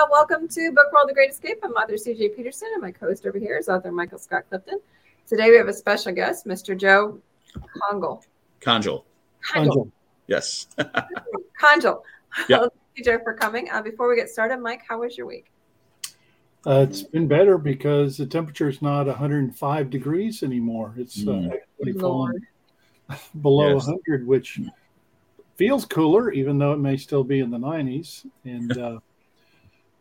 uh, 0.00 0.06
welcome 0.10 0.48
to 0.48 0.72
Book 0.72 0.92
World: 0.92 1.08
The 1.08 1.14
Great 1.14 1.30
Escape. 1.30 1.58
I'm 1.62 1.72
author 1.72 1.94
CJ 1.94 2.34
Peterson, 2.36 2.68
and 2.72 2.82
my 2.82 2.90
co-host 2.90 3.26
over 3.26 3.38
here 3.38 3.58
is 3.58 3.68
author 3.68 3.92
Michael 3.92 4.18
Scott 4.18 4.44
Clifton. 4.48 4.80
Today 5.26 5.50
we 5.50 5.56
have 5.56 5.68
a 5.68 5.72
special 5.72 6.12
guest, 6.12 6.46
Mr. 6.46 6.76
Joe 6.76 7.18
Congel. 7.90 8.24
Conjul. 8.60 9.04
Conjul. 9.52 9.90
Yes. 10.26 10.68
Conjul. 11.60 12.02
Yep. 12.48 12.60
Thank 12.60 12.72
you, 12.96 13.04
Joe, 13.04 13.18
for 13.22 13.34
coming. 13.34 13.68
Uh, 13.70 13.82
before 13.82 14.08
we 14.08 14.16
get 14.16 14.30
started, 14.30 14.58
Mike, 14.58 14.82
how 14.88 15.00
was 15.00 15.16
your 15.18 15.26
week? 15.26 15.46
Uh, 16.66 16.86
it's 16.88 17.02
been 17.02 17.26
better 17.26 17.56
because 17.58 18.16
the 18.16 18.26
temperature 18.26 18.68
is 18.68 18.82
not 18.82 19.06
105 19.06 19.90
degrees 19.90 20.42
anymore. 20.42 20.94
It's 20.96 21.22
uh, 21.26 21.30
Mm. 21.30 21.52
actually 21.52 21.92
Lord. 21.92 22.00
fallen 22.00 23.18
below 23.42 23.74
Yes. 23.74 23.86
100, 23.86 24.26
which 24.26 24.60
feels 25.56 25.84
cooler, 25.84 26.30
even 26.32 26.58
though 26.58 26.72
it 26.72 26.78
may 26.78 26.96
still 26.96 27.24
be 27.24 27.40
in 27.40 27.50
the 27.50 27.58
90s. 27.58 28.26
And 28.44 28.76
uh, 28.76 28.98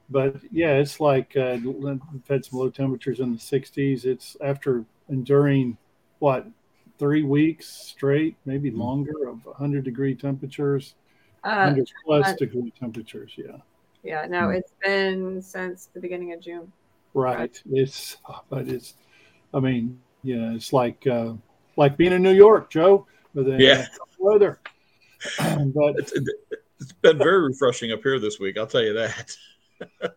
but 0.10 0.36
yeah, 0.52 0.74
it's 0.74 1.00
like 1.00 1.36
uh, 1.38 1.58
we've 1.64 2.28
had 2.28 2.46
some 2.46 2.60
low 2.60 2.70
temperatures 2.70 3.20
in 3.20 3.32
the 3.34 3.38
60s. 3.40 4.06
It's 4.06 4.36
after 4.42 4.86
enduring 5.10 5.78
what 6.20 6.48
three 6.98 7.24
weeks 7.24 7.68
straight, 7.68 8.36
maybe 8.46 8.72
longer 8.72 9.28
of 9.30 9.46
100 9.46 9.84
degree 9.84 10.16
temperatures, 10.16 10.96
Uh, 11.44 11.72
100 11.72 11.88
plus 12.06 12.28
uh, 12.28 12.36
degree 12.36 12.74
temperatures. 12.78 13.34
Yeah. 13.38 13.58
yeah, 14.04 14.26
no, 14.28 14.50
it's 14.50 14.74
been 14.84 15.42
since 15.42 15.90
the 15.94 16.00
beginning 16.00 16.34
of 16.34 16.42
June. 16.42 16.72
Right. 17.14 17.62
It's 17.72 18.18
but 18.50 18.68
it's 18.68 18.96
I 19.54 19.60
mean, 19.60 20.00
yeah, 20.24 20.54
it's 20.54 20.74
like 20.74 21.06
uh 21.08 21.34
like 21.78 21.96
being 21.98 22.12
in 22.12 22.22
New 22.22 22.34
York, 22.34 22.70
Joe, 22.70 23.08
with 23.34 23.46
the 23.46 23.58
Yeah. 23.58 23.86
weather. 24.20 24.60
but 25.40 25.98
It's, 26.00 26.14
it's 26.80 26.92
been 27.02 27.18
very 27.18 27.42
refreshing 27.42 27.92
up 27.92 28.02
here 28.04 28.20
this 28.20 28.40
week. 28.40 28.58
I'll 28.58 28.68
tell 28.68 28.84
you 28.84 28.94
that. 28.94 29.36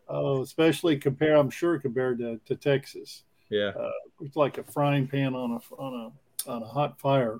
Oh, 0.08 0.42
especially 0.42 0.96
compare 0.96 1.36
I'm 1.36 1.50
sure 1.50 1.78
compared 1.78 2.18
to, 2.18 2.40
to 2.46 2.56
Texas. 2.56 3.24
Yeah. 3.50 3.72
It's 4.20 4.36
like 4.36 4.58
a 4.58 4.64
frying 4.64 5.06
pan 5.06 5.34
on 5.34 5.52
a 5.52 5.74
on 5.74 6.12
a 6.46 6.50
on 6.50 6.62
a 6.62 6.66
hot 6.66 6.98
fire. 6.98 7.38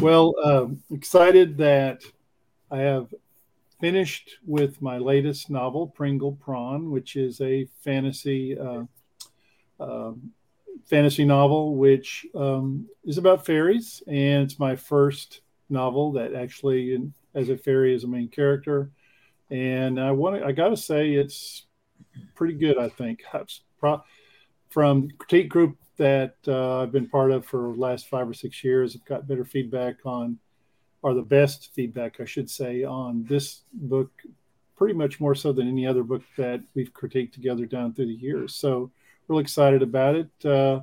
Well, 0.00 0.34
um, 0.42 0.82
excited 0.90 1.56
that 1.58 2.02
I 2.70 2.78
have 2.78 3.12
finished 3.80 4.38
with 4.46 4.80
my 4.80 4.98
latest 4.98 5.50
novel, 5.50 5.88
Pringle 5.88 6.32
Prawn, 6.32 6.90
which 6.90 7.16
is 7.16 7.40
a 7.40 7.68
fantasy 7.82 8.56
uh, 8.58 8.84
um, 9.80 10.32
fantasy 10.86 11.24
novel, 11.24 11.74
which 11.74 12.26
um, 12.34 12.88
is 13.04 13.18
about 13.18 13.44
fairies, 13.44 14.02
and 14.06 14.44
it's 14.44 14.58
my 14.58 14.76
first 14.76 15.40
novel 15.68 16.12
that 16.12 16.34
actually 16.34 17.10
has 17.34 17.48
a 17.48 17.56
fairy 17.56 17.94
as 17.94 18.04
a 18.04 18.08
main 18.08 18.28
character. 18.28 18.90
And 19.52 20.00
I 20.00 20.10
want 20.12 20.42
I 20.42 20.50
got 20.52 20.70
to 20.70 20.76
say, 20.76 21.12
it's 21.12 21.66
pretty 22.34 22.54
good. 22.54 22.78
I 22.78 22.88
think 22.88 23.22
from 24.70 25.10
critique 25.18 25.50
group 25.50 25.76
that 25.98 26.36
uh, 26.48 26.80
I've 26.80 26.92
been 26.92 27.06
part 27.06 27.30
of 27.30 27.44
for 27.44 27.74
the 27.74 27.80
last 27.80 28.08
five 28.08 28.26
or 28.26 28.32
six 28.32 28.64
years, 28.64 28.96
I've 28.96 29.04
got 29.04 29.28
better 29.28 29.44
feedback 29.44 29.96
on, 30.06 30.38
or 31.02 31.12
the 31.12 31.20
best 31.20 31.70
feedback, 31.74 32.18
I 32.18 32.24
should 32.24 32.48
say, 32.48 32.82
on 32.82 33.26
this 33.28 33.64
book, 33.74 34.10
pretty 34.74 34.94
much 34.94 35.20
more 35.20 35.34
so 35.34 35.52
than 35.52 35.68
any 35.68 35.86
other 35.86 36.02
book 36.02 36.22
that 36.38 36.62
we've 36.74 36.92
critiqued 36.94 37.32
together 37.32 37.66
down 37.66 37.92
through 37.92 38.06
the 38.06 38.14
years. 38.14 38.54
So, 38.54 38.90
really 39.28 39.42
excited 39.42 39.82
about 39.82 40.16
it. 40.16 40.46
Uh, 40.46 40.80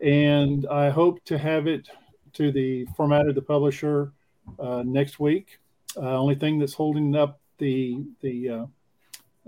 and 0.00 0.68
I 0.68 0.90
hope 0.90 1.24
to 1.24 1.36
have 1.36 1.66
it 1.66 1.88
to 2.34 2.52
the 2.52 2.86
formatted 2.96 3.34
the 3.34 3.42
publisher 3.42 4.12
uh, 4.60 4.84
next 4.86 5.18
week. 5.18 5.58
Uh, 5.96 6.16
only 6.16 6.36
thing 6.36 6.60
that's 6.60 6.74
holding 6.74 7.16
up 7.16 7.40
the 7.58 8.04
the 8.20 8.48
uh, 8.48 8.66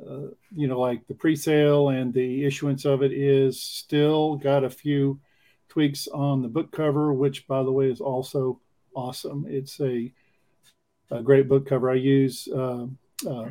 uh, 0.08 0.28
you 0.54 0.66
know 0.66 0.80
like 0.80 1.06
the 1.06 1.14
pre-sale 1.14 1.90
and 1.90 2.12
the 2.12 2.44
issuance 2.44 2.84
of 2.84 3.02
it 3.02 3.12
is 3.12 3.60
still 3.60 4.36
got 4.36 4.64
a 4.64 4.70
few 4.70 5.18
tweaks 5.68 6.08
on 6.08 6.42
the 6.42 6.48
book 6.48 6.72
cover, 6.72 7.12
which 7.12 7.46
by 7.46 7.62
the 7.62 7.72
way 7.72 7.90
is 7.90 8.00
also 8.00 8.60
awesome. 8.94 9.46
It's 9.48 9.80
a 9.80 10.12
a 11.10 11.22
great 11.22 11.48
book 11.48 11.66
cover. 11.66 11.90
I 11.90 11.94
use 11.94 12.48
uh, 12.48 12.86
uh, 13.28 13.48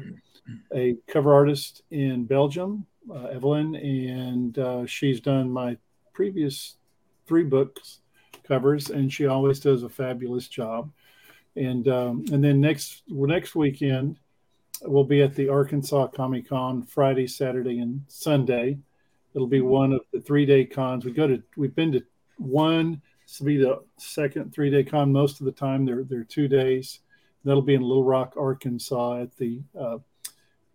a 0.73 0.95
cover 1.07 1.33
artist 1.33 1.83
in 1.91 2.25
Belgium, 2.25 2.85
uh, 3.09 3.25
Evelyn, 3.25 3.75
and 3.75 4.57
uh, 4.57 4.85
she's 4.85 5.19
done 5.19 5.49
my 5.49 5.77
previous 6.13 6.77
three 7.27 7.43
books 7.43 7.99
covers, 8.47 8.89
and 8.89 9.11
she 9.11 9.27
always 9.27 9.59
does 9.59 9.83
a 9.83 9.89
fabulous 9.89 10.47
job. 10.47 10.91
And 11.55 11.87
um, 11.87 12.25
and 12.31 12.43
then 12.43 12.61
next 12.61 13.03
next 13.07 13.55
weekend 13.55 14.17
we'll 14.85 15.03
be 15.03 15.21
at 15.21 15.35
the 15.35 15.49
Arkansas 15.49 16.07
Comic 16.07 16.49
Con 16.49 16.83
Friday, 16.83 17.27
Saturday, 17.27 17.79
and 17.79 18.03
Sunday. 18.07 18.77
It'll 19.33 19.47
be 19.47 19.61
one 19.61 19.93
of 19.93 20.01
the 20.11 20.21
three 20.21 20.45
day 20.45 20.65
cons. 20.65 21.05
We 21.05 21.11
go 21.11 21.27
to 21.27 21.41
we've 21.55 21.75
been 21.75 21.91
to 21.93 22.03
one. 22.37 23.01
This 23.25 23.39
will 23.39 23.47
be 23.47 23.57
the 23.57 23.81
second 23.97 24.53
three 24.53 24.69
day 24.69 24.83
con. 24.83 25.11
Most 25.11 25.39
of 25.39 25.45
the 25.45 25.51
time 25.51 25.85
they're 25.85 26.03
they're 26.03 26.23
two 26.23 26.47
days. 26.47 26.99
That'll 27.45 27.61
be 27.61 27.75
in 27.75 27.81
Little 27.81 28.03
Rock, 28.03 28.33
Arkansas, 28.37 29.21
at 29.21 29.35
the 29.37 29.61
uh, 29.79 29.99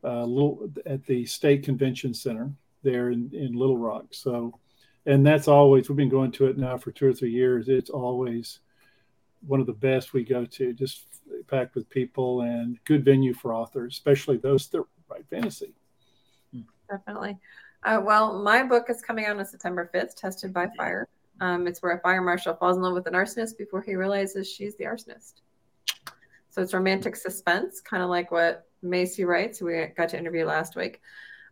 uh, 0.02 0.24
little 0.24 0.70
at 0.86 1.04
the 1.06 1.26
State 1.26 1.62
Convention 1.62 2.14
Center 2.14 2.52
there 2.82 3.10
in, 3.10 3.30
in 3.32 3.54
Little 3.54 3.76
Rock. 3.76 4.06
So, 4.12 4.58
and 5.06 5.26
that's 5.26 5.48
always 5.48 5.88
we've 5.88 5.96
been 5.96 6.08
going 6.08 6.32
to 6.32 6.46
it 6.46 6.56
now 6.56 6.78
for 6.78 6.92
two 6.92 7.08
or 7.08 7.12
three 7.12 7.32
years. 7.32 7.68
It's 7.68 7.90
always 7.90 8.60
one 9.46 9.60
of 9.60 9.66
the 9.66 9.72
best 9.72 10.12
we 10.12 10.24
go 10.24 10.44
to, 10.44 10.72
just 10.72 11.04
packed 11.46 11.74
with 11.74 11.88
people 11.90 12.42
and 12.42 12.78
good 12.84 13.04
venue 13.04 13.34
for 13.34 13.54
authors, 13.54 13.94
especially 13.94 14.36
those 14.36 14.68
that 14.68 14.84
write 15.08 15.26
fantasy. 15.28 15.74
Definitely. 16.90 17.38
Uh, 17.82 18.00
well, 18.02 18.42
my 18.42 18.62
book 18.62 18.86
is 18.88 19.02
coming 19.02 19.26
out 19.26 19.38
on 19.38 19.44
September 19.44 19.90
5th, 19.94 20.14
Tested 20.14 20.52
by 20.52 20.68
Fire. 20.76 21.08
Um, 21.40 21.66
it's 21.66 21.82
where 21.82 21.92
a 21.92 22.00
fire 22.00 22.22
marshal 22.22 22.54
falls 22.54 22.76
in 22.76 22.82
love 22.82 22.94
with 22.94 23.06
an 23.06 23.14
arsonist 23.14 23.58
before 23.58 23.82
he 23.82 23.94
realizes 23.94 24.50
she's 24.50 24.76
the 24.76 24.84
arsonist. 24.84 25.34
So 26.50 26.62
it's 26.62 26.72
romantic 26.72 27.16
suspense, 27.16 27.80
kind 27.80 28.02
of 28.02 28.08
like 28.08 28.30
what 28.30 28.66
Macy 28.82 29.24
writes, 29.24 29.58
who 29.58 29.66
we 29.66 29.86
got 29.96 30.08
to 30.10 30.18
interview 30.18 30.44
last 30.44 30.76
week. 30.76 31.00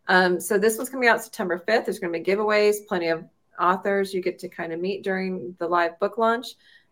Um, 0.07 0.39
so 0.39 0.57
this 0.57 0.77
one's 0.77 0.89
coming 0.89 1.09
out 1.09 1.23
September 1.23 1.61
5th. 1.67 1.85
There's 1.85 1.99
going 1.99 2.13
to 2.13 2.19
be 2.19 2.25
giveaways, 2.25 2.87
plenty 2.87 3.09
of 3.09 3.25
authors 3.59 4.13
you 4.13 4.21
get 4.21 4.39
to 4.39 4.49
kind 4.49 4.73
of 4.73 4.79
meet 4.79 5.03
during 5.03 5.55
the 5.59 5.67
live 5.67 5.99
book 5.99 6.17
launch. 6.17 6.47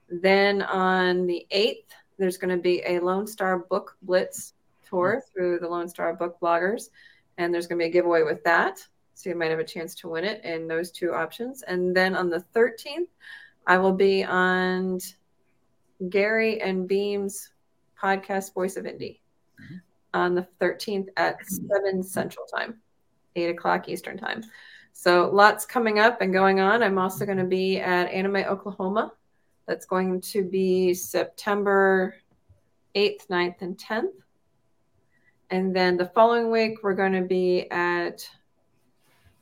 Then 0.10 0.62
on 0.62 1.26
the 1.26 1.48
8th, 1.54 1.86
there's 2.22 2.38
going 2.38 2.56
to 2.56 2.62
be 2.62 2.84
a 2.86 3.00
Lone 3.00 3.26
Star 3.26 3.58
Book 3.58 3.98
Blitz 4.04 4.54
tour 4.88 5.24
through 5.34 5.60
the 5.60 5.68
Lone 5.68 5.90
Star 5.90 6.14
Book 6.14 6.38
bloggers. 6.40 6.90
And 7.38 7.54
there's 7.54 7.66
going 7.66 7.80
to 7.80 7.84
be 7.84 7.90
a 7.90 7.92
giveaway 7.92 8.22
with 8.22 8.44
that. 8.44 8.86
So 9.16 9.30
you 9.30 9.36
might 9.36 9.50
have 9.50 9.60
a 9.60 9.64
chance 9.64 9.96
to 9.96 10.10
win 10.10 10.24
it 10.24 10.44
in 10.46 10.68
those 10.68 10.92
two 10.92 11.14
options. 11.14 11.64
And 11.64 11.96
then 11.96 12.16
on 12.16 12.30
the 12.30 12.46
13th, 12.56 13.08
I 13.66 13.78
will 13.78 13.94
be 13.94 14.24
on 14.24 15.00
Gary 16.10 16.62
and 16.62 16.88
Beam's 16.88 17.52
podcast, 18.00 18.54
Voice 18.54 18.78
of 18.78 18.86
Indie, 18.86 19.20
Mhm. 19.60 19.82
on 20.14 20.36
the 20.36 20.48
13th 20.60 21.10
at 21.18 21.44
7 21.46 22.04
Central 22.04 22.46
Time, 22.46 22.82
8 23.36 23.50
o'clock 23.50 23.90
Eastern 23.90 24.18
Time. 24.18 24.44
So 24.94 25.30
lots 25.32 25.66
coming 25.66 26.00
up 26.00 26.22
and 26.22 26.34
going 26.34 26.60
on. 26.60 26.84
I'm 26.84 26.98
also 26.98 27.26
going 27.26 27.38
to 27.38 27.44
be 27.44 27.80
at 27.80 28.10
Anime 28.10 28.38
Oklahoma. 28.38 29.14
That's 29.72 29.86
going 29.86 30.20
to 30.20 30.44
be 30.44 30.94
September 30.94 32.14
8th, 32.94 33.28
9th, 33.28 33.62
and 33.62 33.78
10th. 33.78 34.12
And 35.50 35.74
then 35.74 35.96
the 35.96 36.08
following 36.08 36.52
week, 36.52 36.84
we're 36.84 36.94
going 36.94 37.14
to 37.14 37.22
be 37.22 37.72
at 37.72 38.30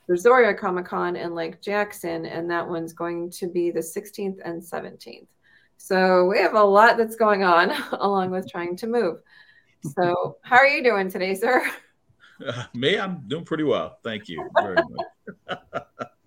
Brazoria 0.07 0.55
Comic 0.55 0.85
Con 0.85 1.15
in 1.15 1.33
Lake 1.33 1.63
Jackson, 1.63 2.27
and 2.27 2.47
that 2.51 2.69
one's 2.69 2.93
going 2.93 3.31
to 3.31 3.47
be 3.47 3.71
the 3.71 3.79
16th 3.79 4.37
and 4.45 4.61
17th. 4.61 5.25
So 5.77 6.25
we 6.25 6.37
have 6.37 6.53
a 6.53 6.63
lot 6.63 6.97
that's 6.97 7.15
going 7.15 7.43
on 7.43 7.71
along 7.93 8.29
with 8.29 8.47
trying 8.51 8.75
to 8.75 8.85
move. 8.85 9.23
So, 9.99 10.37
how 10.43 10.57
are 10.57 10.67
you 10.67 10.83
doing 10.83 11.09
today, 11.09 11.33
sir? 11.33 11.67
Uh, 12.47 12.63
me, 12.73 12.97
I'm 12.97 13.27
doing 13.27 13.43
pretty 13.43 13.65
well. 13.65 13.97
Thank 14.01 14.29
you 14.29 14.49
very 14.57 14.77
much. 14.77 15.59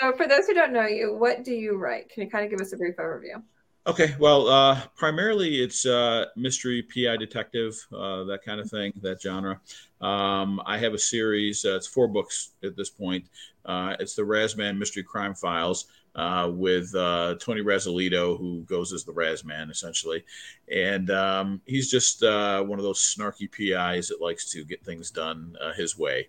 So, 0.00 0.12
for 0.12 0.26
those 0.26 0.46
who 0.46 0.54
don't 0.54 0.72
know 0.72 0.86
you, 0.86 1.14
what 1.14 1.44
do 1.44 1.52
you 1.52 1.76
write? 1.76 2.08
Can 2.08 2.22
you 2.22 2.30
kind 2.30 2.44
of 2.44 2.50
give 2.50 2.60
us 2.60 2.72
a 2.72 2.76
brief 2.76 2.96
overview? 2.96 3.42
Okay, 3.86 4.14
well, 4.18 4.48
uh, 4.48 4.80
primarily 4.96 5.62
it's 5.62 5.84
uh, 5.84 6.26
mystery, 6.36 6.82
PI 6.82 7.16
detective, 7.16 7.74
uh, 7.92 8.24
that 8.24 8.42
kind 8.44 8.60
of 8.60 8.70
thing, 8.70 8.92
that 9.02 9.20
genre. 9.20 9.60
Um, 10.00 10.60
I 10.64 10.78
have 10.78 10.94
a 10.94 10.98
series, 10.98 11.64
uh, 11.64 11.76
it's 11.76 11.86
four 11.86 12.06
books 12.06 12.50
at 12.62 12.76
this 12.76 12.88
point. 12.88 13.26
Uh, 13.64 13.96
it's 13.98 14.14
the 14.14 14.22
Razman 14.22 14.78
Mystery 14.78 15.02
Crime 15.02 15.34
Files 15.34 15.86
uh, 16.14 16.50
with 16.52 16.92
Tony 16.92 17.62
Razzolito, 17.62 18.38
who 18.38 18.62
goes 18.62 18.92
as 18.92 19.04
the 19.04 19.12
Razman 19.12 19.70
essentially. 19.70 20.24
And 20.70 21.10
um, 21.10 21.60
he's 21.66 21.90
just 21.90 22.22
one 22.22 22.78
of 22.78 22.82
those 22.82 23.00
snarky 23.00 23.50
PIs 23.50 24.08
that 24.08 24.20
likes 24.20 24.50
to 24.52 24.64
get 24.64 24.84
things 24.84 25.10
done 25.10 25.56
his 25.76 25.98
way. 25.98 26.28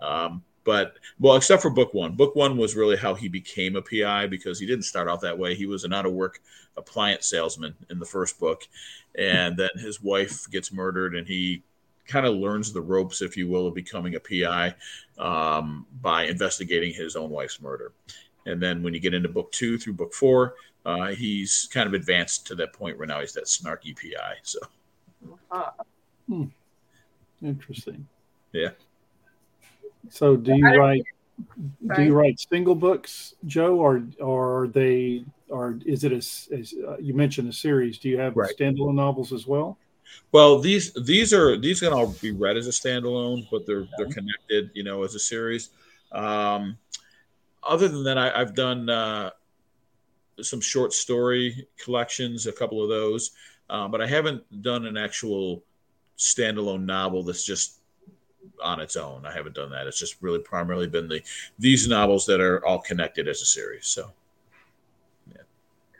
Um, 0.00 0.42
but 0.68 0.98
well, 1.18 1.34
except 1.34 1.62
for 1.62 1.70
book 1.70 1.94
one. 1.94 2.12
Book 2.12 2.36
one 2.36 2.58
was 2.58 2.76
really 2.76 2.98
how 2.98 3.14
he 3.14 3.26
became 3.26 3.74
a 3.74 3.80
PI 3.80 4.26
because 4.26 4.60
he 4.60 4.66
didn't 4.66 4.84
start 4.84 5.08
out 5.08 5.22
that 5.22 5.38
way. 5.38 5.54
He 5.54 5.64
was 5.64 5.84
an 5.84 5.94
out 5.94 6.04
of 6.04 6.12
work 6.12 6.42
appliance 6.76 7.26
salesman 7.26 7.74
in 7.88 7.98
the 7.98 8.04
first 8.04 8.38
book, 8.38 8.68
and 9.14 9.56
then 9.56 9.70
his 9.76 10.02
wife 10.02 10.46
gets 10.50 10.70
murdered, 10.70 11.16
and 11.16 11.26
he 11.26 11.62
kind 12.06 12.26
of 12.26 12.34
learns 12.34 12.70
the 12.70 12.82
ropes, 12.82 13.22
if 13.22 13.34
you 13.34 13.48
will, 13.48 13.66
of 13.66 13.74
becoming 13.74 14.16
a 14.16 14.20
PI 14.20 14.74
um, 15.16 15.86
by 16.02 16.24
investigating 16.24 16.92
his 16.92 17.16
own 17.16 17.30
wife's 17.30 17.62
murder. 17.62 17.94
And 18.44 18.62
then 18.62 18.82
when 18.82 18.92
you 18.92 19.00
get 19.00 19.14
into 19.14 19.30
book 19.30 19.50
two 19.52 19.78
through 19.78 19.94
book 19.94 20.12
four, 20.12 20.56
uh, 20.84 21.12
he's 21.12 21.66
kind 21.72 21.86
of 21.86 21.94
advanced 21.94 22.46
to 22.48 22.54
that 22.56 22.74
point 22.74 22.98
where 22.98 23.06
now 23.06 23.20
he's 23.20 23.32
that 23.32 23.44
snarky 23.44 23.96
PI. 23.96 24.34
So, 24.42 24.58
uh-huh. 25.50 25.70
hmm. 26.28 26.44
interesting. 27.40 28.06
Yeah. 28.52 28.72
So, 30.10 30.36
do 30.36 30.54
you 30.54 30.66
write? 30.78 31.04
Do 31.94 32.02
you 32.02 32.14
write 32.14 32.40
single 32.40 32.74
books, 32.74 33.34
Joe, 33.46 33.76
or 33.76 34.02
or 34.20 34.62
are 34.62 34.68
they, 34.68 35.24
or 35.48 35.78
is 35.86 36.04
it 36.04 36.12
a? 36.12 36.16
As, 36.16 36.74
uh, 36.86 36.96
you 36.98 37.14
mentioned 37.14 37.48
a 37.48 37.52
series. 37.52 37.98
Do 37.98 38.08
you 38.08 38.18
have 38.18 38.36
right. 38.36 38.52
standalone 38.56 38.94
novels 38.94 39.32
as 39.32 39.46
well? 39.46 39.78
Well, 40.32 40.58
these 40.58 40.92
these 40.94 41.32
are 41.32 41.56
these 41.56 41.80
can 41.80 41.92
all 41.92 42.08
be 42.20 42.32
read 42.32 42.56
as 42.56 42.66
a 42.66 42.70
standalone, 42.70 43.46
but 43.50 43.66
they're 43.66 43.86
they're 43.96 44.08
connected, 44.08 44.70
you 44.74 44.84
know, 44.84 45.02
as 45.04 45.14
a 45.14 45.18
series. 45.18 45.70
Um, 46.12 46.76
other 47.62 47.88
than 47.88 48.04
that, 48.04 48.18
I, 48.18 48.38
have 48.38 48.54
done 48.54 48.88
uh, 48.88 49.30
some 50.40 50.60
short 50.60 50.92
story 50.92 51.66
collections, 51.82 52.46
a 52.46 52.52
couple 52.52 52.82
of 52.82 52.88
those, 52.88 53.32
uh, 53.68 53.88
but 53.88 54.00
I 54.00 54.06
haven't 54.06 54.62
done 54.62 54.86
an 54.86 54.96
actual 54.96 55.62
standalone 56.16 56.84
novel 56.84 57.22
that's 57.22 57.44
just 57.44 57.77
on 58.62 58.80
its 58.80 58.96
own. 58.96 59.26
I 59.26 59.32
haven't 59.32 59.54
done 59.54 59.70
that. 59.70 59.86
It's 59.86 59.98
just 59.98 60.16
really 60.20 60.40
primarily 60.40 60.86
been 60.86 61.08
the 61.08 61.22
these 61.58 61.88
novels 61.88 62.26
that 62.26 62.40
are 62.40 62.64
all 62.64 62.80
connected 62.80 63.28
as 63.28 63.42
a 63.42 63.46
series. 63.46 63.86
So, 63.86 64.10
yeah. 65.30 65.42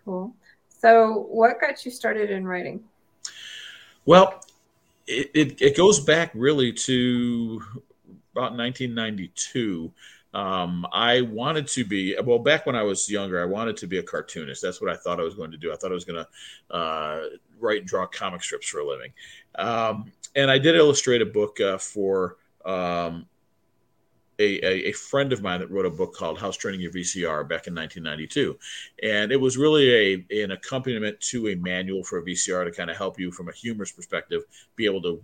Cool. 0.05 0.35
So, 0.69 1.26
what 1.31 1.61
got 1.61 1.85
you 1.85 1.90
started 1.90 2.31
in 2.31 2.46
writing? 2.46 2.85
Well, 4.05 4.40
it, 5.06 5.31
it, 5.35 5.62
it 5.62 5.76
goes 5.76 6.00
back 6.00 6.31
really 6.35 6.73
to 6.73 7.62
about 8.32 8.56
1992. 8.56 9.93
Um, 10.34 10.87
I 10.93 11.23
wanted 11.23 11.67
to 11.69 11.84
be 11.84 12.17
well 12.23 12.38
back 12.38 12.67
when 12.67 12.76
I 12.76 12.82
was 12.82 13.11
younger. 13.11 13.43
I 13.43 13.46
wanted 13.46 13.76
to 13.79 13.87
be 13.87 13.99
a 13.99 14.02
cartoonist. 14.02 14.62
That's 14.62 14.81
what 14.81 14.91
I 14.91 14.96
thought 14.96 15.19
I 15.19 15.25
was 15.25 15.34
going 15.34 15.50
to 15.50 15.56
do. 15.56 15.73
I 15.73 15.76
thought 15.76 15.91
I 15.91 15.94
was 15.94 16.05
going 16.05 16.25
to 16.25 16.75
uh, 16.75 17.20
write 17.60 17.81
and 17.81 17.87
draw 17.87 18.06
comic 18.06 18.43
strips 18.43 18.69
for 18.69 18.81
a 18.81 18.87
living. 18.87 19.12
Um, 19.56 20.12
and 20.34 20.50
I 20.50 20.58
did 20.58 20.76
illustrate 20.76 21.22
a 21.22 21.26
book 21.26 21.60
uh, 21.60 21.78
for 21.78 22.37
um, 22.64 23.26
a, 24.38 24.64
a, 24.64 24.88
a, 24.88 24.93
friend 24.93 25.32
of 25.32 25.43
mine 25.43 25.60
that 25.60 25.70
wrote 25.70 25.87
a 25.87 25.90
book 25.90 26.14
called 26.14 26.38
House 26.38 26.56
Training 26.56 26.81
Your 26.81 26.93
VCR 26.93 27.49
back 27.49 27.66
in 27.66 27.75
1992. 27.75 28.56
And 29.02 29.32
it 29.32 29.37
was 29.37 29.56
really 29.56 30.25
a, 30.31 30.43
an 30.44 30.52
accompaniment 30.52 31.20
to 31.22 31.49
a 31.49 31.55
manual 31.56 32.05
for 32.05 32.19
a 32.19 32.22
VCR 32.22 32.64
to 32.64 32.70
kind 32.70 32.90
of 32.90 32.96
help 32.96 33.19
you 33.19 33.32
from 33.32 33.49
a 33.49 33.52
humorous 33.52 33.90
perspective 33.90 34.44
be 34.76 34.84
able 34.84 35.02
to 35.02 35.20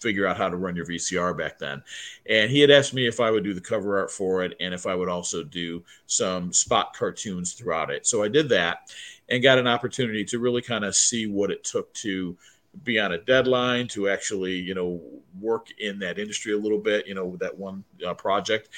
figure 0.00 0.26
out 0.26 0.36
how 0.36 0.48
to 0.48 0.56
run 0.56 0.76
your 0.76 0.86
VCR 0.86 1.36
back 1.36 1.58
then. 1.58 1.82
And 2.28 2.50
he 2.50 2.60
had 2.60 2.70
asked 2.70 2.94
me 2.94 3.06
if 3.06 3.20
I 3.20 3.30
would 3.30 3.44
do 3.44 3.54
the 3.54 3.60
cover 3.60 3.98
art 3.98 4.10
for 4.10 4.44
it 4.44 4.56
and 4.60 4.74
if 4.74 4.86
I 4.86 4.94
would 4.94 5.08
also 5.08 5.42
do 5.42 5.82
some 6.06 6.52
spot 6.52 6.94
cartoons 6.96 7.52
throughout 7.52 7.90
it. 7.90 8.06
So 8.06 8.22
I 8.22 8.28
did 8.28 8.48
that 8.50 8.92
and 9.28 9.42
got 9.42 9.58
an 9.58 9.66
opportunity 9.66 10.24
to 10.26 10.38
really 10.38 10.62
kind 10.62 10.84
of 10.84 10.94
see 10.94 11.26
what 11.26 11.50
it 11.50 11.64
took 11.64 11.92
to 11.94 12.36
be 12.82 12.98
on 12.98 13.12
a 13.12 13.18
deadline 13.18 13.86
to 13.86 14.08
actually 14.08 14.54
you 14.54 14.74
know 14.74 15.00
work 15.40 15.68
in 15.78 15.98
that 16.00 16.18
industry 16.18 16.52
a 16.52 16.58
little 16.58 16.78
bit 16.78 17.06
you 17.06 17.14
know 17.14 17.24
with 17.24 17.40
that 17.40 17.56
one 17.56 17.84
uh, 18.06 18.14
project 18.14 18.68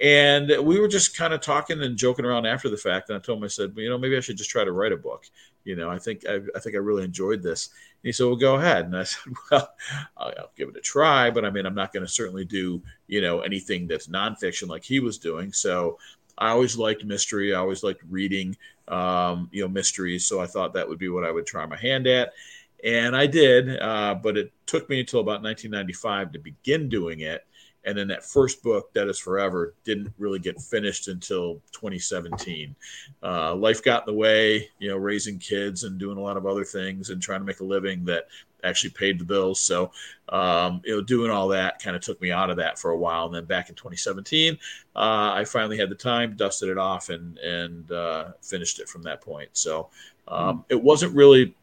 and 0.00 0.52
we 0.64 0.78
were 0.78 0.88
just 0.88 1.16
kind 1.16 1.32
of 1.32 1.40
talking 1.40 1.82
and 1.82 1.96
joking 1.96 2.24
around 2.24 2.46
after 2.46 2.68
the 2.68 2.76
fact 2.76 3.08
and 3.08 3.16
i 3.16 3.20
told 3.20 3.38
him 3.38 3.44
i 3.44 3.48
said 3.48 3.72
you 3.76 3.88
know 3.90 3.98
maybe 3.98 4.16
i 4.16 4.20
should 4.20 4.36
just 4.36 4.50
try 4.50 4.64
to 4.64 4.72
write 4.72 4.92
a 4.92 4.96
book 4.96 5.26
you 5.64 5.76
know 5.76 5.90
i 5.90 5.98
think 5.98 6.24
i, 6.28 6.38
I 6.54 6.60
think 6.60 6.74
i 6.74 6.78
really 6.78 7.04
enjoyed 7.04 7.42
this. 7.42 7.68
And 7.68 8.08
he 8.08 8.12
said 8.12 8.26
well 8.26 8.36
go 8.36 8.56
ahead. 8.56 8.86
And 8.86 8.96
i 8.96 9.02
said 9.04 9.32
well 9.50 9.74
I'll, 10.16 10.32
I'll 10.38 10.52
give 10.56 10.68
it 10.68 10.76
a 10.76 10.80
try 10.80 11.30
but 11.30 11.44
i 11.44 11.50
mean 11.50 11.66
i'm 11.66 11.74
not 11.74 11.92
going 11.92 12.04
to 12.04 12.12
certainly 12.12 12.44
do 12.44 12.82
you 13.06 13.20
know 13.20 13.40
anything 13.40 13.86
that's 13.86 14.08
nonfiction 14.08 14.68
like 14.68 14.84
he 14.84 15.00
was 15.00 15.18
doing. 15.18 15.52
So 15.52 15.98
i 16.38 16.50
always 16.50 16.76
liked 16.76 17.04
mystery. 17.04 17.54
I 17.54 17.58
always 17.58 17.82
liked 17.82 18.02
reading 18.08 18.56
um, 18.88 19.48
you 19.52 19.62
know 19.62 19.68
mysteries. 19.68 20.26
So 20.26 20.40
i 20.40 20.46
thought 20.46 20.74
that 20.74 20.88
would 20.88 20.98
be 20.98 21.08
what 21.08 21.24
i 21.24 21.30
would 21.30 21.46
try 21.46 21.66
my 21.66 21.76
hand 21.76 22.06
at. 22.06 22.32
And 22.84 23.16
i 23.16 23.26
did 23.26 23.80
uh, 23.80 24.14
but 24.14 24.36
it 24.36 24.52
took 24.66 24.88
me 24.88 25.00
until 25.00 25.20
about 25.20 25.42
1995 25.42 26.32
to 26.32 26.38
begin 26.38 26.88
doing 26.88 27.20
it 27.20 27.46
and 27.84 27.96
then 27.96 28.08
that 28.08 28.24
first 28.24 28.62
book 28.62 28.92
that 28.92 29.08
is 29.08 29.18
Forever 29.18 29.74
didn't 29.84 30.12
really 30.18 30.38
get 30.38 30.60
finished 30.60 31.08
until 31.08 31.54
2017 31.72 32.74
uh, 33.22 33.54
life 33.54 33.82
got 33.82 34.06
in 34.06 34.14
the 34.14 34.18
way 34.18 34.68
you 34.78 34.88
know 34.88 34.96
raising 34.96 35.38
kids 35.38 35.84
and 35.84 35.98
doing 35.98 36.18
a 36.18 36.20
lot 36.20 36.36
of 36.36 36.46
other 36.46 36.64
things 36.64 37.10
and 37.10 37.22
trying 37.22 37.40
to 37.40 37.46
make 37.46 37.60
a 37.60 37.64
living 37.64 38.04
that 38.04 38.26
actually 38.64 38.90
paid 38.90 39.18
the 39.18 39.24
bills. 39.24 39.60
So 39.60 39.92
um, 40.30 40.80
you 40.84 40.96
know 40.96 41.02
doing 41.02 41.30
all 41.30 41.48
that 41.48 41.82
kind 41.82 41.94
of 41.94 42.02
took 42.02 42.20
me 42.20 42.32
out 42.32 42.50
of 42.50 42.56
that 42.56 42.78
for 42.78 42.90
a 42.90 42.98
while. 42.98 43.26
And 43.26 43.34
then 43.34 43.44
back 43.44 43.68
in 43.68 43.74
2017 43.74 44.58
uh, 44.96 45.32
i 45.34 45.44
finally 45.44 45.76
had 45.76 45.90
the 45.90 45.94
time 45.94 46.34
dusted 46.36 46.68
it 46.68 46.78
off 46.78 47.10
and 47.10 47.38
and 47.38 47.90
uh, 47.92 48.32
finished 48.42 48.80
it 48.80 48.88
from 48.88 49.02
that 49.02 49.20
point. 49.20 49.50
So 49.52 49.90
um, 50.26 50.64
it 50.68 50.82
wasn't 50.82 51.14
really 51.14 51.54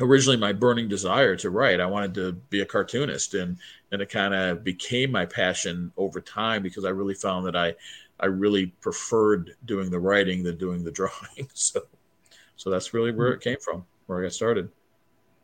originally 0.00 0.36
my 0.36 0.52
burning 0.52 0.88
desire 0.88 1.36
to 1.36 1.50
write. 1.50 1.80
I 1.80 1.86
wanted 1.86 2.14
to 2.14 2.32
be 2.32 2.60
a 2.60 2.66
cartoonist, 2.66 3.34
and 3.34 3.56
and 3.92 4.00
it 4.02 4.08
kind 4.08 4.34
of 4.34 4.64
became 4.64 5.10
my 5.10 5.26
passion 5.26 5.92
over 5.96 6.20
time 6.20 6.62
because 6.62 6.84
I 6.84 6.90
really 6.90 7.14
found 7.14 7.46
that 7.46 7.56
I 7.56 7.74
I 8.18 8.26
really 8.26 8.66
preferred 8.80 9.56
doing 9.64 9.90
the 9.90 10.00
writing 10.00 10.42
than 10.42 10.58
doing 10.58 10.84
the 10.84 10.90
drawing. 11.00 11.48
So 11.54 11.82
so 12.56 12.70
that's 12.70 12.92
really 12.92 13.12
where 13.12 13.32
it 13.32 13.40
came 13.40 13.58
from, 13.58 13.84
where 14.06 14.20
I 14.20 14.22
got 14.24 14.32
started. 14.32 14.70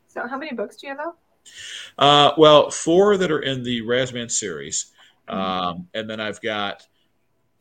So 0.09 0.27
how 0.27 0.39
many 0.39 0.55
books 0.55 0.77
do 0.77 0.87
you 0.87 0.95
have 0.95 0.99
though? 0.99 1.15
Uh, 1.99 2.33
well, 2.37 2.71
four 2.71 3.17
that 3.17 3.31
are 3.31 3.41
in 3.41 3.63
the 3.63 3.83
Razman 3.83 4.31
series, 4.31 4.93
mm-hmm. 5.29 5.39
um, 5.39 5.89
and 5.95 6.11
then 6.11 6.21
I've 6.21 6.41
got 6.41 6.87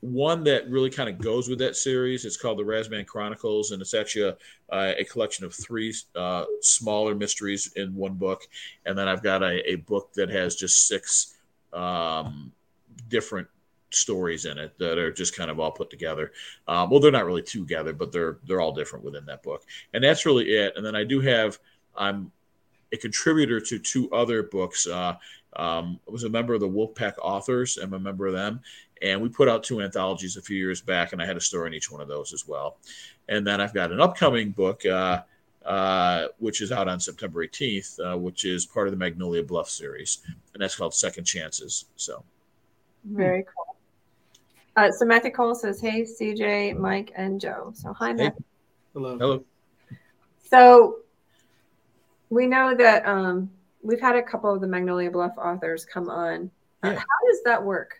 one 0.06 0.44
that 0.44 0.70
really 0.70 0.90
kind 0.90 1.10
of 1.10 1.18
goes 1.18 1.50
with 1.50 1.60
that 1.60 1.76
series. 1.76 2.26
It's 2.26 2.38
called 2.38 2.60
the 2.60 2.64
Razman 2.64 3.06
Chronicles, 3.06 3.72
and 3.72 3.82
it's 3.82 3.94
actually 3.94 4.36
a, 4.70 5.00
a 5.00 5.04
collection 5.06 5.46
of 5.46 5.54
three 5.54 5.94
uh, 6.16 6.46
smaller 6.62 7.16
mysteries 7.16 7.74
in 7.76 7.96
one 7.96 8.14
book. 8.14 8.48
And 8.86 8.98
then 8.98 9.08
I've 9.08 9.24
got 9.24 9.44
a, 9.44 9.72
a 9.72 9.76
book 9.76 10.14
that 10.14 10.30
has 10.30 10.56
just 10.56 10.88
six 10.88 11.36
um, 11.74 12.52
different 13.10 13.48
stories 13.92 14.46
in 14.46 14.58
it 14.58 14.78
that 14.78 14.98
are 14.98 15.12
just 15.12 15.36
kind 15.36 15.50
of 15.50 15.60
all 15.60 15.72
put 15.72 15.90
together. 15.90 16.32
Um, 16.68 16.90
well, 16.90 17.00
they're 17.00 17.12
not 17.12 17.26
really 17.26 17.42
together, 17.42 17.94
but 17.94 18.12
they're 18.12 18.38
they're 18.46 18.62
all 18.62 18.74
different 18.74 19.06
within 19.06 19.26
that 19.26 19.44
book. 19.44 19.64
And 19.94 20.04
that's 20.04 20.26
really 20.26 20.46
it. 20.46 20.74
And 20.76 20.86
then 20.86 20.96
I 20.96 21.04
do 21.04 21.22
have 21.22 21.60
I'm 21.96 22.32
a 22.92 22.98
contributor 22.98 23.60
to 23.60 23.80
two 23.80 24.12
other 24.12 24.44
books. 24.44 24.88
Uh, 24.88 25.16
um, 25.56 26.00
I 26.08 26.12
was 26.12 26.24
a 26.24 26.30
member 26.30 26.54
of 26.54 26.60
the 26.60 26.70
Wolfpack 26.70 27.14
Authors. 27.22 27.78
I'm 27.78 27.94
a 27.94 28.00
member 28.00 28.28
of 28.28 28.34
them, 28.34 28.62
and 29.06 29.22
we 29.22 29.30
put 29.30 29.48
out 29.48 29.64
two 29.64 29.82
anthologies 29.82 30.36
a 30.36 30.42
few 30.42 30.58
years 30.58 30.82
back, 30.82 31.14
and 31.14 31.22
I 31.22 31.26
had 31.26 31.38
a 31.38 31.42
story 31.42 31.68
in 31.68 31.74
each 31.76 31.92
one 31.92 32.02
of 32.02 32.08
those 32.08 32.34
as 32.34 32.48
well. 32.48 32.78
And 33.30 33.46
then 33.46 33.62
I've 33.62 33.74
got 33.74 33.92
an 33.92 34.02
upcoming 34.02 34.50
book, 34.50 34.84
uh, 34.84 35.22
uh, 35.64 36.28
which 36.40 36.62
is 36.62 36.72
out 36.72 36.88
on 36.88 37.00
September 37.00 37.46
18th, 37.46 38.00
uh, 38.00 38.18
which 38.18 38.46
is 38.46 38.66
part 38.66 38.88
of 38.88 38.92
the 38.92 38.98
Magnolia 38.98 39.44
Bluff 39.44 39.70
series, 39.70 40.24
and 40.54 40.62
that's 40.62 40.76
called 40.76 40.94
Second 40.94 41.26
Chances. 41.26 41.86
So, 41.96 42.24
very 43.04 43.44
cool. 43.44 43.76
Uh, 44.76 44.92
so 44.92 45.06
Matthew 45.06 45.32
Cole 45.32 45.56
says, 45.56 45.80
"Hey, 45.80 46.04
CJ, 46.04 46.74
Mike, 46.78 47.12
and 47.16 47.40
Joe." 47.40 47.72
So 47.76 47.94
hi, 47.94 48.12
Matt. 48.12 48.34
Hey. 48.34 48.44
Hello. 48.94 49.18
Hello. 49.18 49.44
So 50.50 50.98
we 52.30 52.48
know 52.48 52.74
that 52.76 53.06
um, 53.08 53.52
we've 53.84 54.02
had 54.02 54.16
a 54.16 54.24
couple 54.24 54.54
of 54.54 54.62
the 54.62 54.68
Magnolia 54.68 55.12
Bluff 55.12 55.38
authors 55.38 55.86
come 55.86 56.10
on. 56.10 56.50
Uh, 56.84 56.90
yeah. 56.90 56.96
how 56.96 57.28
does 57.30 57.44
that 57.46 57.64
work? 57.64 58.00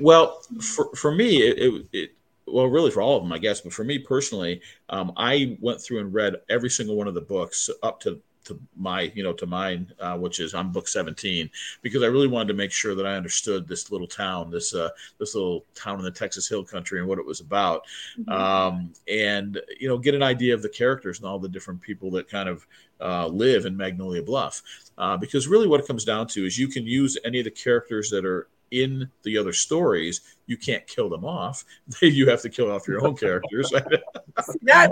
Well, 0.00 0.42
for, 0.60 0.94
for 0.94 1.12
me, 1.12 1.42
it, 1.42 1.58
it, 1.58 1.88
it, 1.92 2.12
well, 2.46 2.66
really 2.66 2.90
for 2.90 3.02
all 3.02 3.16
of 3.16 3.22
them, 3.22 3.32
I 3.32 3.38
guess, 3.38 3.60
but 3.60 3.72
for 3.72 3.84
me 3.84 3.98
personally, 3.98 4.60
um, 4.88 5.12
I 5.16 5.56
went 5.60 5.80
through 5.80 6.00
and 6.00 6.14
read 6.14 6.36
every 6.48 6.70
single 6.70 6.96
one 6.96 7.08
of 7.08 7.14
the 7.14 7.20
books 7.20 7.68
up 7.82 8.00
to 8.00 8.20
to 8.46 8.58
my 8.76 9.12
you 9.14 9.22
know 9.22 9.32
to 9.32 9.46
mine 9.46 9.92
uh, 10.00 10.16
which 10.16 10.40
is 10.40 10.54
on 10.54 10.72
book 10.72 10.88
17 10.88 11.50
because 11.82 12.02
i 12.02 12.06
really 12.06 12.28
wanted 12.28 12.48
to 12.48 12.54
make 12.54 12.70
sure 12.70 12.94
that 12.94 13.06
i 13.06 13.14
understood 13.14 13.66
this 13.66 13.90
little 13.90 14.06
town 14.06 14.50
this 14.50 14.74
uh, 14.74 14.88
this 15.18 15.34
little 15.34 15.64
town 15.74 15.98
in 15.98 16.04
the 16.04 16.10
texas 16.10 16.48
hill 16.48 16.64
country 16.64 17.00
and 17.00 17.08
what 17.08 17.18
it 17.18 17.26
was 17.26 17.40
about 17.40 17.82
mm-hmm. 18.18 18.30
um, 18.30 18.92
and 19.08 19.60
you 19.78 19.88
know 19.88 19.98
get 19.98 20.14
an 20.14 20.22
idea 20.22 20.54
of 20.54 20.62
the 20.62 20.68
characters 20.68 21.18
and 21.18 21.26
all 21.28 21.38
the 21.38 21.48
different 21.48 21.80
people 21.80 22.10
that 22.10 22.28
kind 22.28 22.48
of 22.48 22.66
uh, 23.00 23.26
live 23.26 23.66
in 23.66 23.76
magnolia 23.76 24.22
bluff 24.22 24.62
uh, 24.98 25.16
because 25.16 25.48
really 25.48 25.66
what 25.66 25.80
it 25.80 25.86
comes 25.86 26.04
down 26.04 26.26
to 26.26 26.46
is 26.46 26.56
you 26.56 26.68
can 26.68 26.86
use 26.86 27.18
any 27.24 27.38
of 27.38 27.44
the 27.44 27.50
characters 27.50 28.10
that 28.10 28.24
are 28.24 28.46
in 28.70 29.08
the 29.22 29.38
other 29.38 29.52
stories, 29.52 30.20
you 30.46 30.56
can't 30.56 30.86
kill 30.86 31.08
them 31.08 31.24
off. 31.24 31.64
you 32.02 32.28
have 32.28 32.42
to 32.42 32.48
kill 32.48 32.70
off 32.70 32.88
your 32.88 33.04
own 33.06 33.16
characters. 33.16 33.72
yeah, 34.62 34.86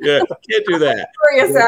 yeah, 0.00 0.20
can't 0.50 0.66
do 0.66 0.78
that. 0.78 1.08
But, 1.34 1.50
uh, 1.50 1.66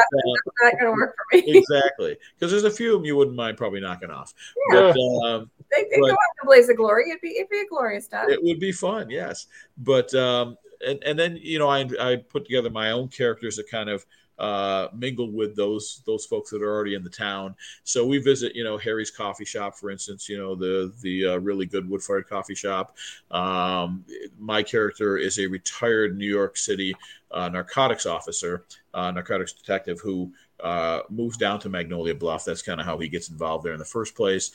not 0.61 0.73
going 0.79 0.85
to 0.85 0.91
work 0.91 1.15
for 1.15 1.37
me. 1.37 1.57
exactly, 1.57 2.17
because 2.37 2.51
there's 2.51 2.63
a 2.63 2.75
few 2.75 2.95
of 2.95 3.01
them 3.01 3.05
you 3.05 3.15
wouldn't 3.15 3.35
mind 3.35 3.57
probably 3.57 3.81
knocking 3.81 4.11
off. 4.11 4.33
Yeah. 4.71 4.93
But, 4.93 5.27
um, 5.27 5.51
they, 5.71 5.83
they 5.83 5.99
but, 5.99 6.07
go 6.07 6.13
out 6.13 6.17
to 6.41 6.45
blaze 6.45 6.69
of 6.69 6.77
glory. 6.77 7.09
It'd 7.09 7.21
be 7.21 7.37
it'd 7.37 7.49
be 7.49 7.61
a 7.61 7.67
glorious 7.67 8.07
time. 8.07 8.29
It 8.29 8.41
would 8.43 8.59
be 8.59 8.71
fun, 8.71 9.09
yes. 9.09 9.47
But 9.77 10.13
um, 10.13 10.57
and, 10.85 11.03
and 11.03 11.17
then 11.17 11.37
you 11.41 11.59
know 11.59 11.69
I, 11.69 11.87
I 11.99 12.15
put 12.17 12.45
together 12.45 12.69
my 12.69 12.91
own 12.91 13.07
characters 13.07 13.55
that 13.57 13.69
kind 13.69 13.89
of 13.89 14.05
uh, 14.37 14.87
mingle 14.93 15.31
with 15.31 15.55
those 15.55 16.01
those 16.05 16.25
folks 16.25 16.49
that 16.51 16.61
are 16.61 16.73
already 16.73 16.95
in 16.95 17.03
the 17.03 17.09
town. 17.09 17.55
So 17.83 18.05
we 18.05 18.17
visit, 18.17 18.55
you 18.55 18.63
know, 18.63 18.77
Harry's 18.77 19.11
coffee 19.11 19.45
shop, 19.45 19.75
for 19.75 19.89
instance. 19.89 20.27
You 20.27 20.37
know, 20.37 20.55
the 20.55 20.93
the 21.01 21.25
uh, 21.25 21.37
really 21.37 21.65
good 21.65 21.89
wood 21.89 22.03
fired 22.03 22.27
coffee 22.27 22.55
shop. 22.55 22.97
Um, 23.31 24.03
my 24.37 24.61
character 24.63 25.17
is 25.17 25.39
a 25.39 25.47
retired 25.47 26.17
New 26.17 26.29
York 26.29 26.57
City 26.57 26.95
uh, 27.31 27.49
narcotics 27.49 28.05
officer, 28.05 28.65
uh, 28.93 29.11
narcotics 29.11 29.53
detective 29.53 29.99
who 30.01 30.31
uh, 30.61 31.01
moves 31.09 31.37
down 31.37 31.59
to 31.61 31.69
Magnolia 31.69 32.15
Bluff. 32.15 32.45
That's 32.45 32.61
kind 32.61 32.79
of 32.79 32.85
how 32.85 32.97
he 32.97 33.07
gets 33.07 33.29
involved 33.29 33.65
there 33.65 33.73
in 33.73 33.79
the 33.79 33.85
first 33.85 34.15
place. 34.15 34.51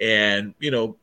And 0.00 0.54
you 0.60 0.70
know, 0.70 0.96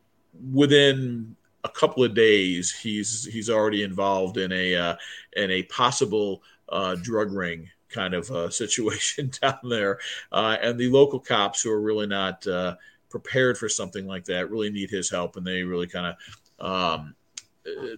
within 0.53 1.35
a 1.63 1.69
couple 1.69 2.03
of 2.03 2.13
days, 2.13 2.71
he's 2.71 3.25
he's 3.25 3.49
already 3.49 3.83
involved 3.83 4.37
in 4.37 4.51
a 4.51 4.75
uh, 4.75 4.95
in 5.35 5.51
a 5.51 5.63
possible 5.63 6.43
uh, 6.69 6.95
drug 6.95 7.31
ring 7.31 7.69
kind 7.89 8.13
of 8.13 8.29
uh, 8.31 8.49
situation 8.61 9.31
down 9.41 9.59
there. 9.63 9.99
Uh, 10.31 10.57
and 10.61 10.79
the 10.79 10.89
local 10.89 11.19
cops, 11.19 11.61
who 11.61 11.71
are 11.71 11.81
really 11.81 12.07
not 12.07 12.45
uh, 12.47 12.75
prepared 13.09 13.57
for 13.57 13.69
something 13.69 14.07
like 14.07 14.25
that, 14.25 14.49
really 14.49 14.69
need 14.69 14.89
his 14.89 15.09
help, 15.09 15.35
and 15.35 15.45
they 15.45 15.63
really 15.63 15.87
kind 15.87 16.15
of 16.59 16.95
um, 16.95 17.15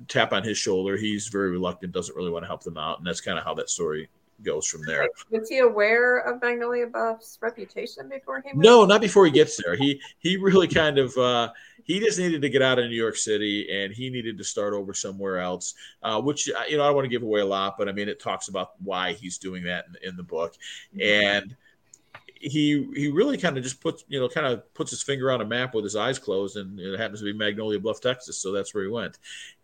tap 0.08 0.34
on 0.34 0.44
his 0.44 0.58
shoulder. 0.58 0.98
He's 0.98 1.28
very 1.28 1.52
reluctant, 1.52 1.94
doesn't 1.94 2.16
really 2.16 2.32
want 2.32 2.44
to 2.44 2.48
help 2.48 2.64
them 2.64 2.78
out, 2.78 2.98
and 2.98 3.08
that's 3.08 3.22
kind 3.22 3.38
of 3.38 3.46
how 3.46 3.54
that 3.56 3.70
story 3.70 4.10
goes 4.42 4.68
from 4.68 4.82
there. 4.86 5.08
Was 5.32 5.50
he 5.50 5.60
aware 5.60 6.20
of 6.20 6.42
Magnolia 6.42 6.88
Bluff's 6.88 7.38
reputation 7.42 8.10
before 8.10 8.42
he? 8.42 8.52
No, 8.54 8.86
not 8.86 9.02
before 9.02 9.26
he 9.26 9.32
gets 9.32 9.62
there. 9.62 9.76
He 9.76 10.02
he 10.20 10.38
really 10.38 10.68
kind 10.68 10.98
of 10.98 11.16
uh, 11.18 11.52
he 11.84 12.00
just 12.00 12.20
needed 12.20 12.42
to 12.42 12.50
get 12.50 12.62
out 12.62 12.80
of 12.80 12.86
New 12.86 12.96
York 12.96 13.18
City 13.18 13.68
and 13.72 13.94
he 13.94 14.10
needed 14.10 14.38
to 14.38 14.44
start 14.44 14.74
over 14.74 14.94
somewhere 14.94 15.40
else. 15.40 15.74
Uh, 16.02 16.22
which 16.22 16.50
uh, 16.50 16.64
you 16.68 16.78
know 16.78 16.84
I 16.84 16.88
don't 16.88 16.96
want 16.96 17.06
to 17.06 17.10
give 17.10 17.24
away 17.24 17.42
a 17.42 17.46
lot, 17.46 17.76
but 17.78 17.90
I 17.90 17.92
mean 17.92 18.10
it 18.10 18.20
talks 18.20 18.48
about 18.48 18.72
why 18.84 19.14
he's 19.14 19.38
doing 19.38 19.64
that 19.64 19.86
in, 19.88 20.10
in 20.10 20.18
the 20.18 20.24
book, 20.24 20.56
mm-hmm. 20.96 21.02
and 21.02 21.56
he 22.44 22.90
he 22.94 23.08
really 23.10 23.38
kind 23.38 23.58
of 23.58 23.64
just 23.64 23.82
puts 23.82 24.04
you 24.08 24.20
know 24.20 24.28
kind 24.28 24.46
of 24.48 24.74
puts 24.74 24.92
his 24.92 25.02
finger 25.02 25.32
on 25.32 25.42
a 25.42 25.46
map 25.46 25.74
with 25.74 25.84
his 25.84 25.96
eyes 25.96 26.20
closed, 26.20 26.58
and 26.58 26.80
it 26.80 27.00
happens 27.00 27.20
to 27.20 27.26
be 27.26 27.34
Magnolia 27.34 27.80
Bluff, 27.80 28.02
Texas, 28.02 28.38
so 28.38 28.52
that's 28.52 28.74
where 28.74 28.84
he 28.84 28.90
went, 28.90 29.20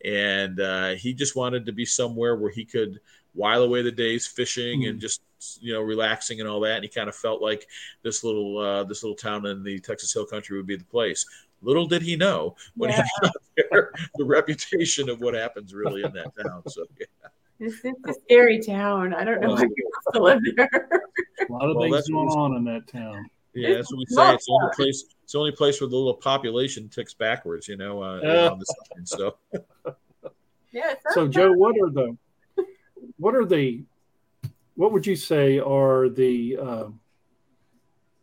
and 0.06 0.60
uh, 0.60 0.90
he 0.90 1.14
just 1.14 1.36
wanted 1.36 1.66
to 1.66 1.72
be 1.72 1.86
somewhere 1.86 2.36
where 2.36 2.52
he 2.52 2.66
could 2.66 3.00
while 3.34 3.62
away 3.64 3.82
the 3.82 3.92
days 3.92 4.26
fishing 4.28 4.82
mm. 4.82 4.90
and 4.90 5.00
just 5.00 5.22
you 5.62 5.74
know 5.74 5.82
relaxing 5.82 6.40
and 6.40 6.50
all 6.50 6.60
that. 6.62 6.76
And 6.76 6.84
he 6.84 6.90
kind 6.90 7.10
of 7.10 7.16
felt 7.16 7.42
like 7.42 7.68
this 8.02 8.24
little 8.24 8.58
uh, 8.58 8.84
this 8.84 9.04
little 9.04 9.16
town 9.16 9.46
in 9.46 9.64
the 9.64 9.80
Texas 9.80 10.14
Hill 10.14 10.26
Country 10.26 10.58
would 10.58 10.68
be 10.68 10.76
the 10.76 10.86
place. 10.86 11.26
Little 11.62 11.86
did 11.86 12.02
he 12.02 12.16
know 12.16 12.56
when 12.76 12.90
yeah. 12.90 13.04
he 13.04 13.10
got 13.22 13.34
there 13.72 13.92
the 14.16 14.26
reputation 14.26 15.10
of 15.10 15.22
what 15.22 15.34
happens 15.34 15.74
really 15.74 16.04
in 16.04 16.14
that 16.14 16.32
town. 16.42 16.64
So 16.68 16.86
yeah. 17.00 17.06
It's, 17.62 17.84
a 17.84 18.14
scary 18.24 18.62
town. 18.62 19.14
I 19.14 19.26
don't 19.26 19.42
know 19.42 19.50
why 19.50 19.62
people 19.62 19.92
still 20.10 20.24
live 20.24 20.40
there. 20.56 20.70
a 21.50 21.52
lot 21.52 21.70
of 21.70 21.76
well, 21.76 21.92
things 21.92 22.08
going 22.10 22.30
on 22.30 22.56
in 22.56 22.64
that 22.66 22.88
town. 22.88 23.30
Yeah, 23.54 23.74
that's 23.74 23.92
what 23.92 24.00
we 24.00 24.06
say. 24.06 24.34
It's 24.34 24.46
the 24.46 24.54
only 24.54 24.76
place. 24.76 25.04
It's 25.24 25.34
the 25.34 25.40
only 25.40 25.52
place 25.52 25.82
where 25.82 25.90
the 25.90 25.96
little 25.96 26.14
population 26.14 26.88
ticks 26.88 27.14
backwards. 27.14 27.68
You 27.68 27.76
know, 27.76 28.02
uh, 28.02 28.22
uh. 28.24 28.50
on 28.54 28.60
the 28.60 28.66
sign, 28.66 29.06
so. 29.06 29.36
Yeah. 30.72 30.94
So, 31.12 31.28
Joe, 31.28 31.52
what 31.52 31.76
are 31.82 31.90
the 31.90 32.16
what 33.18 33.36
are 33.36 33.46
the 33.46 33.84
what 34.76 34.92
would 34.92 35.06
you 35.06 35.16
say 35.16 35.60
are 35.60 36.10
the 36.10 36.58
uh, 36.58 36.88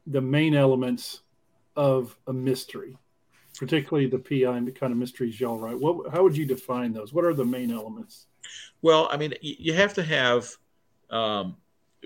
the 0.07 0.21
main 0.21 0.55
elements 0.55 1.21
of 1.75 2.17
a 2.27 2.33
mystery, 2.33 2.97
particularly 3.57 4.07
the 4.07 4.19
PI 4.19 4.71
kind 4.79 4.93
of 4.93 4.99
mysteries 4.99 5.41
y'all 5.41 5.59
write? 5.59 5.79
What 5.79 6.13
how 6.13 6.23
would 6.23 6.37
you 6.37 6.47
define 6.47 6.93
those? 6.93 7.13
What 7.13 7.25
are 7.25 7.35
the 7.35 7.45
main 7.45 7.73
elements? 7.73 8.27
Well, 8.83 9.09
I 9.11 9.17
mean, 9.17 9.35
you 9.41 9.73
have 9.73 9.95
to 9.95 10.03
have 10.03 10.49
um, 11.11 11.57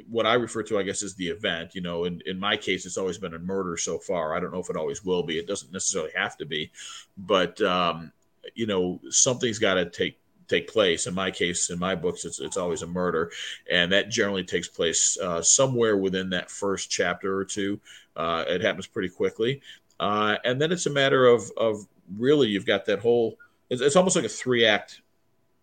what 0.09 0.26
I 0.26 0.35
refer 0.35 0.62
to, 0.64 0.78
I 0.78 0.83
guess, 0.83 1.02
as 1.02 1.14
the 1.14 1.28
event. 1.28 1.75
You 1.75 1.80
know, 1.80 2.04
in, 2.04 2.23
in 2.26 2.38
my 2.38 2.57
case, 2.57 2.87
it's 2.87 2.97
always 2.97 3.19
been 3.19 3.35
a 3.35 3.38
murder 3.38 3.76
so 3.76 3.99
far. 3.99 4.35
I 4.35 4.40
don't 4.40 4.52
know 4.52 4.61
if 4.61 4.71
it 4.71 4.76
always 4.76 5.04
will 5.04 5.23
be. 5.23 5.38
It 5.38 5.47
doesn't 5.47 5.73
necessarily 5.73 6.12
have 6.14 6.37
to 6.38 6.47
be, 6.47 6.71
but 7.16 7.61
um, 7.61 8.12
you 8.54 8.66
know, 8.66 9.00
something's 9.11 9.59
got 9.59 9.75
to 9.75 9.88
take 9.88 10.19
take 10.49 10.69
place. 10.69 11.07
In 11.07 11.14
my 11.14 11.30
case, 11.30 11.71
in 11.71 11.78
my 11.78 11.95
books, 11.95 12.25
it's, 12.25 12.40
it's 12.40 12.57
always 12.57 12.83
a 12.83 12.87
murder, 12.87 13.30
and 13.71 13.92
that 13.92 14.11
generally 14.11 14.45
takes 14.45 14.69
place 14.69 15.16
uh, 15.19 15.40
somewhere 15.40 15.97
within 15.97 16.30
that 16.30 16.50
first 16.50 16.90
chapter 16.90 17.37
or 17.37 17.45
two. 17.45 17.80
Uh, 18.16 18.45
it 18.49 18.61
happens 18.61 18.87
pretty 18.87 19.09
quickly, 19.09 19.62
uh, 20.00 20.38
and 20.45 20.61
then 20.61 20.73
it's 20.73 20.87
a 20.87 20.90
matter 20.90 21.26
of 21.26 21.52
of 21.57 21.87
really 22.16 22.49
you've 22.49 22.66
got 22.66 22.87
that 22.87 22.99
whole. 22.99 23.37
It's, 23.69 23.83
it's 23.83 23.95
almost 23.95 24.16
like 24.16 24.25
a 24.25 24.30
three 24.30 24.66
act 24.66 25.02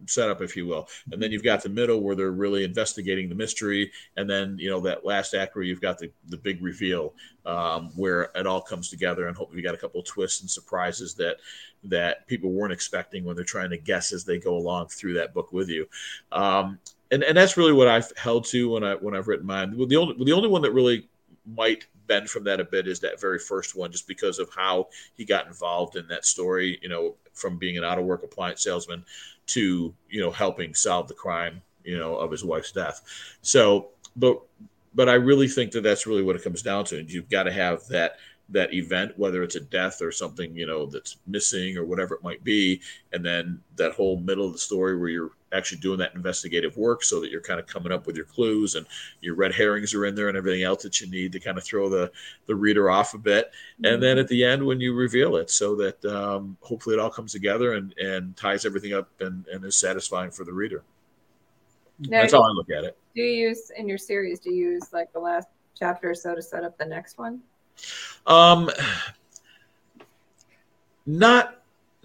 setup, 0.06 0.41
if 0.41 0.56
you 0.56 0.67
will. 0.67 0.88
And 1.12 1.22
then 1.22 1.32
you've 1.32 1.44
got 1.44 1.63
the 1.63 1.70
middle 1.70 2.01
where 2.01 2.15
they're 2.15 2.32
really 2.32 2.63
investigating 2.63 3.29
the 3.29 3.36
mystery, 3.36 3.91
and 4.15 4.29
then 4.29 4.56
you 4.60 4.70
know 4.70 4.79
that 4.82 5.06
last 5.06 5.34
act 5.34 5.56
where 5.56 5.63
you've 5.63 5.82
got 5.82 5.98
the 5.98 6.12
the 6.29 6.38
big 6.38 6.62
reveal 6.62 7.15
um, 7.46 7.89
where 7.96 8.29
it 8.36 8.46
all 8.46 8.62
comes 8.62 8.89
together, 8.89 9.27
and 9.27 9.36
hopefully 9.36 9.60
you 9.60 9.65
got 9.65 9.75
a 9.75 9.79
couple 9.79 10.00
of 10.00 10.06
twists 10.06 10.41
and 10.41 10.50
surprises 10.50 11.15
that 11.15 11.38
that 11.84 12.27
people 12.27 12.51
weren't 12.51 12.74
expecting 12.74 13.24
when 13.24 13.36
they're 13.36 13.44
trying 13.44 13.72
to 13.72 13.77
guess 13.77 14.13
as 14.13 14.24
they 14.24 14.38
go 14.38 14.56
along 14.56 14.88
through 14.88 15.15
that 15.15 15.34
book 15.34 15.51
with 15.51 15.67
you. 15.67 15.88
Um, 16.32 16.77
and 17.10 17.24
and 17.24 17.36
that's 17.36 17.58
really 17.58 17.74
what 17.74 17.88
I've 17.88 18.12
held 18.17 18.46
to 18.46 18.70
when 18.70 18.84
I 18.84 18.94
when 18.94 19.15
I've 19.15 19.27
written 19.27 19.48
mine. 19.48 19.72
The 19.72 19.96
only 19.96 20.24
the 20.24 20.34
only 20.34 20.50
one 20.50 20.62
that 20.62 20.74
really 20.74 21.08
might 21.56 21.86
bend 22.08 22.30
from 22.30 22.44
that 22.46 22.60
a 22.60 22.63
bit 22.63 22.88
is 22.88 23.00
that 23.01 23.20
very 23.20 23.39
first 23.39 23.75
one, 23.75 23.92
just 23.92 24.08
because 24.08 24.39
of 24.39 24.50
how 24.56 24.88
he 25.16 25.25
got 25.25 25.48
involved 25.48 25.96
in 25.96 26.08
that 26.08 26.25
story. 26.25 26.80
You 26.82 26.89
know, 26.89 27.16
from 27.34 27.58
being 27.58 27.77
an 27.77 27.84
out 27.84 28.00
of 28.00 28.06
work 28.06 28.24
appliance 28.24 28.63
salesman 28.63 29.06
to 29.48 29.94
you 30.10 30.22
know 30.22 30.32
helping 30.32 30.74
solve 30.74 31.08
the 31.08 31.13
crime 31.13 31.62
you 31.84 31.98
know 31.98 32.16
of 32.16 32.32
his 32.32 32.44
wife's 32.44 32.72
death. 32.72 33.01
So, 33.42 33.89
but 34.16 34.42
but 34.94 35.10
I 35.10 35.13
really 35.13 35.48
think 35.48 35.72
that 35.72 35.82
that's 35.82 36.08
really 36.08 36.24
what 36.24 36.36
it 36.36 36.44
comes 36.44 36.62
down 36.62 36.86
to. 36.86 37.00
And 37.00 37.12
you've 37.12 37.30
got 37.30 37.44
to 37.44 37.51
have 37.51 37.86
that 37.88 38.18
that 38.50 38.74
event, 38.74 39.18
whether 39.18 39.44
it's 39.44 39.56
a 39.56 39.60
death 39.60 40.01
or 40.01 40.12
something, 40.12 40.56
you 40.56 40.66
know, 40.66 40.86
that's 40.86 41.18
missing 41.27 41.77
or 41.77 41.86
whatever 41.86 42.16
it 42.16 42.24
might 42.24 42.44
be. 42.44 42.82
And 43.12 43.25
then 43.25 43.60
that 43.75 43.94
whole 43.94 44.20
middle 44.20 44.46
of 44.46 44.54
the 44.54 44.60
story 44.60 44.98
where 44.98 45.10
you're 45.10 45.32
actually 45.54 45.80
doing 45.80 46.00
that 46.00 46.16
investigative 46.16 46.75
work 46.77 47.04
so 47.04 47.20
that 47.22 47.30
you're 47.30 47.42
kind 47.42 47.60
of 47.60 47.68
coming 47.68 47.92
up 47.92 48.06
with 48.06 48.16
your 48.16 48.25
clues 48.25 48.75
and 48.75 48.86
your 49.22 49.36
red 49.36 49.54
herrings 49.54 49.94
are 49.94 50.06
in 50.06 50.16
there 50.16 50.30
and 50.30 50.38
everything 50.38 50.63
else 50.63 50.84
that 50.84 51.00
you 51.01 51.10
need 51.10 51.32
to 51.32 51.39
kind 51.39 51.58
of 51.58 51.63
throw 51.63 51.89
the, 51.89 52.12
the 52.48 52.56
reader 52.56 52.89
off 52.89 53.13
a 53.13 53.18
bit. 53.18 53.48
Mm-hmm. 53.48 53.94
And 53.94 54.04
then 54.04 54.16
mm-hmm. 54.16 54.22
at 54.22 54.27
the 54.30 54.44
end, 54.44 54.66
when 54.66 54.80
you 54.80 54.94
reveal 54.94 55.36
it, 55.38 55.50
so 55.50 55.75
that 55.75 56.04
um, 56.06 56.58
hopefully 56.62 56.96
it 56.96 57.00
all 57.00 57.10
comes 57.10 57.34
together 57.34 57.74
and, 57.74 57.94
and 57.98 58.36
ties 58.38 58.66
everything 58.66 58.94
up 58.94 59.10
and, 59.20 59.46
and 59.48 59.63
is 59.66 59.77
satisfying 59.77 60.32
for 60.32 60.44
the 60.44 60.54
reader. 60.54 60.84
Now, 62.00 62.22
That's 62.22 62.34
how 62.34 62.42
I 62.42 62.50
look 62.50 62.70
at 62.70 62.84
it. 62.84 62.98
Do 63.16 63.22
you 63.24 63.48
use 63.50 63.72
in 63.75 63.89
your 63.89 63.98
series, 63.98 64.39
do 64.39 64.54
you 64.54 64.72
use 64.72 64.94
like 64.94 65.12
the 65.12 65.20
last 65.20 65.48
chapter 65.77 66.12
or 66.12 66.16
so 66.16 66.36
to 66.36 66.42
set 66.42 66.63
up 66.63 66.77
the 66.77 66.86
next 66.86 67.18
one? 67.18 67.42
Um, 68.25 68.69
not 71.05 71.57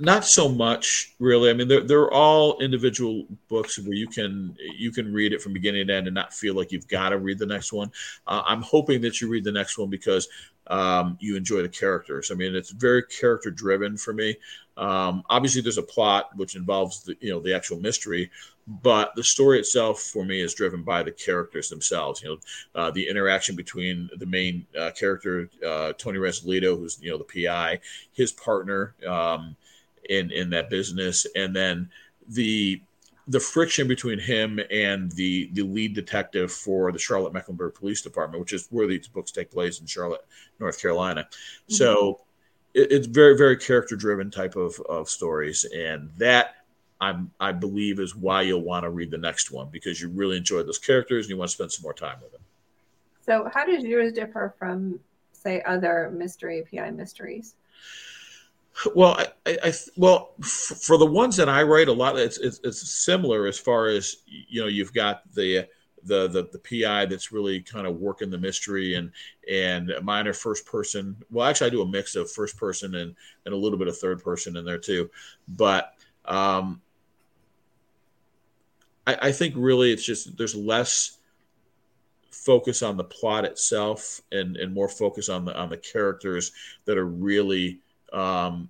not 0.02 0.24
so 0.24 0.48
much 0.48 1.14
really. 1.20 1.48
I 1.48 1.52
mean 1.52 1.68
they're, 1.68 1.82
they're 1.82 2.10
all 2.10 2.58
individual 2.60 3.24
books 3.48 3.78
where 3.78 3.94
you 3.94 4.08
can 4.08 4.56
you 4.76 4.90
can 4.90 5.12
read 5.12 5.32
it 5.32 5.40
from 5.40 5.52
beginning 5.52 5.86
to 5.86 5.94
end 5.94 6.08
and 6.08 6.14
not 6.14 6.34
feel 6.34 6.54
like 6.54 6.72
you've 6.72 6.88
got 6.88 7.10
to 7.10 7.18
read 7.18 7.38
the 7.38 7.46
next 7.46 7.72
one. 7.72 7.90
Uh, 8.26 8.42
i'm 8.44 8.62
hoping 8.62 9.00
that 9.00 9.20
you 9.20 9.28
read 9.28 9.44
the 9.44 9.52
next 9.52 9.78
one 9.78 9.88
because 9.88 10.28
um, 10.68 11.16
you 11.20 11.36
enjoy 11.36 11.62
the 11.62 11.68
characters. 11.68 12.30
I 12.30 12.34
mean 12.34 12.54
it's 12.54 12.70
very 12.70 13.04
character 13.04 13.50
driven 13.50 13.96
for 13.96 14.12
me. 14.12 14.36
Um, 14.76 15.22
obviously 15.30 15.60
there's 15.60 15.78
a 15.78 15.82
plot 15.82 16.30
which 16.36 16.56
involves 16.56 17.04
the 17.04 17.16
you 17.20 17.30
know 17.30 17.40
the 17.40 17.54
actual 17.54 17.78
mystery 17.78 18.30
but 18.66 19.12
the 19.16 19.24
story 19.24 19.58
itself 19.58 20.00
for 20.00 20.24
me 20.24 20.40
is 20.40 20.54
driven 20.54 20.82
by 20.82 21.02
the 21.02 21.10
characters 21.10 21.68
themselves. 21.68 22.22
You 22.22 22.28
know 22.30 22.38
uh, 22.74 22.90
the 22.90 23.08
interaction 23.08 23.54
between 23.54 24.10
the 24.16 24.26
main 24.26 24.66
uh, 24.76 24.90
character 24.98 25.48
uh, 25.64 25.92
tony 25.92 26.18
razzolito 26.18 26.76
who's 26.76 26.98
you 27.00 27.10
know 27.10 27.18
the 27.18 27.46
pi 27.46 27.78
his 28.12 28.32
partner 28.32 28.94
um, 29.06 29.54
in 30.08 30.30
in 30.30 30.50
that 30.50 30.70
business, 30.70 31.26
and 31.34 31.54
then 31.54 31.90
the 32.28 32.80
the 33.28 33.40
friction 33.40 33.86
between 33.86 34.18
him 34.18 34.58
and 34.70 35.12
the 35.12 35.50
the 35.52 35.62
lead 35.62 35.94
detective 35.94 36.52
for 36.52 36.92
the 36.92 36.98
Charlotte 36.98 37.32
Mecklenburg 37.32 37.74
Police 37.74 38.02
Department, 38.02 38.40
which 38.40 38.52
is 38.52 38.66
where 38.70 38.86
these 38.86 39.08
books 39.08 39.30
take 39.30 39.50
place 39.50 39.80
in 39.80 39.86
Charlotte, 39.86 40.24
North 40.58 40.80
Carolina. 40.80 41.22
Mm-hmm. 41.22 41.74
So 41.74 42.20
it, 42.74 42.90
it's 42.90 43.06
very 43.06 43.36
very 43.36 43.56
character 43.56 43.96
driven 43.96 44.30
type 44.30 44.56
of 44.56 44.78
of 44.88 45.08
stories, 45.08 45.64
and 45.74 46.10
that. 46.18 46.56
I'm, 47.00 47.32
I 47.40 47.50
believe 47.50 47.98
is 47.98 48.14
why 48.14 48.42
you'll 48.42 48.62
want 48.62 48.84
to 48.84 48.90
read 48.90 49.10
the 49.10 49.18
next 49.18 49.50
one 49.50 49.70
because 49.72 50.00
you 50.00 50.08
really 50.08 50.36
enjoy 50.36 50.62
those 50.62 50.78
characters 50.78 51.24
and 51.24 51.30
you 51.30 51.36
want 51.36 51.50
to 51.50 51.54
spend 51.56 51.72
some 51.72 51.82
more 51.82 51.92
time 51.92 52.18
with 52.22 52.30
them. 52.30 52.42
So, 53.22 53.50
how 53.52 53.64
does 53.64 53.82
yours 53.82 54.12
differ 54.12 54.54
from, 54.56 55.00
say, 55.32 55.62
other 55.62 56.12
mystery 56.14 56.64
PI 56.72 56.92
mysteries? 56.92 57.56
Well, 58.94 59.18
I, 59.46 59.58
I, 59.64 59.72
well 59.96 60.34
for 60.40 60.96
the 60.98 61.06
ones 61.06 61.36
that 61.36 61.48
I 61.48 61.62
write, 61.62 61.88
a 61.88 61.92
lot 61.92 62.18
it's, 62.18 62.38
it's, 62.38 62.60
it's 62.64 62.90
similar 62.90 63.46
as 63.46 63.58
far 63.58 63.88
as 63.88 64.16
you 64.26 64.60
know. 64.60 64.66
You've 64.66 64.92
got 64.92 65.22
the 65.34 65.68
the 66.04 66.28
the, 66.28 66.48
the 66.52 66.58
PI 66.58 67.06
that's 67.06 67.32
really 67.32 67.60
kind 67.60 67.86
of 67.86 67.96
working 67.96 68.30
the 68.30 68.38
mystery 68.38 68.94
and 68.94 69.12
and 69.50 69.92
mine 70.02 70.26
are 70.26 70.32
first 70.32 70.66
person. 70.66 71.16
Well, 71.30 71.46
actually, 71.46 71.68
I 71.68 71.70
do 71.70 71.82
a 71.82 71.88
mix 71.88 72.16
of 72.16 72.30
first 72.30 72.56
person 72.56 72.94
and 72.94 73.14
and 73.44 73.54
a 73.54 73.56
little 73.56 73.78
bit 73.78 73.88
of 73.88 73.98
third 73.98 74.22
person 74.22 74.56
in 74.56 74.64
there 74.64 74.78
too. 74.78 75.10
But 75.48 75.94
um, 76.24 76.80
I, 79.06 79.18
I 79.22 79.32
think 79.32 79.54
really 79.56 79.92
it's 79.92 80.04
just 80.04 80.36
there's 80.36 80.54
less 80.54 81.18
focus 82.30 82.82
on 82.82 82.96
the 82.96 83.04
plot 83.04 83.44
itself 83.44 84.20
and 84.32 84.56
and 84.56 84.72
more 84.72 84.88
focus 84.88 85.28
on 85.28 85.44
the 85.44 85.56
on 85.56 85.68
the 85.68 85.76
characters 85.76 86.52
that 86.86 86.98
are 86.98 87.06
really 87.06 87.80
um, 88.12 88.68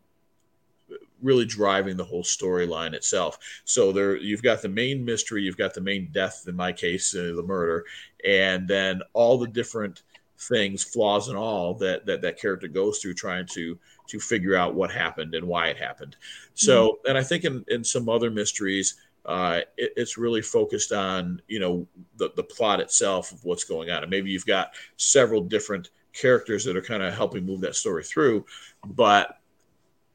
really 1.23 1.45
driving 1.45 1.97
the 1.97 2.05
whole 2.05 2.25
storyline 2.25 2.93
itself. 2.93 3.39
So 3.65 3.93
there, 3.93 4.17
you've 4.17 4.43
got 4.43 4.61
the 4.61 4.69
main 4.69 5.05
mystery, 5.05 5.43
you've 5.43 5.57
got 5.57 5.75
the 5.75 5.81
main 5.81 6.09
death, 6.13 6.45
in 6.49 6.57
my 6.57 6.73
case, 6.73 7.15
uh, 7.15 7.33
the 7.37 7.45
murder, 7.47 7.85
and 8.25 8.69
then 8.69 9.01
all 9.13 9.39
the 9.39 9.47
different 9.47 10.03
things, 10.39 10.83
flaws 10.83 11.29
and 11.29 11.39
all 11.39 11.75
that 11.75 12.05
that 12.07 12.21
that 12.23 12.39
character 12.39 12.69
goes 12.69 12.99
through 12.99 13.15
trying 13.15 13.47
to 13.47 13.79
to 14.09 14.19
figure 14.19 14.57
out 14.57 14.75
what 14.75 14.91
happened 14.91 15.35
and 15.35 15.47
why 15.47 15.69
it 15.69 15.79
happened. 15.79 16.17
So, 16.55 16.89
mm-hmm. 16.89 17.09
and 17.09 17.19
I 17.19 17.23
think 17.23 17.45
in 17.45 17.65
in 17.69 17.85
some 17.85 18.09
other 18.09 18.31
mysteries. 18.31 18.97
Uh, 19.25 19.61
it, 19.77 19.93
it's 19.97 20.19
really 20.19 20.43
focused 20.43 20.91
on 20.91 21.41
you 21.47 21.61
know 21.61 21.87
the 22.17 22.33
the 22.35 22.43
plot 22.43 22.81
itself 22.81 23.31
of 23.31 23.45
what's 23.45 23.63
going 23.63 23.89
on, 23.89 24.03
and 24.03 24.11
maybe 24.11 24.33
you've 24.33 24.45
got 24.45 24.73
several 24.97 25.41
different 25.41 25.91
characters 26.13 26.65
that 26.65 26.77
are 26.77 26.83
kind 26.83 27.03
of 27.03 27.15
helping 27.15 27.45
move 27.45 27.61
that 27.61 27.77
story 27.77 28.05
through, 28.05 28.45
but 28.85 29.39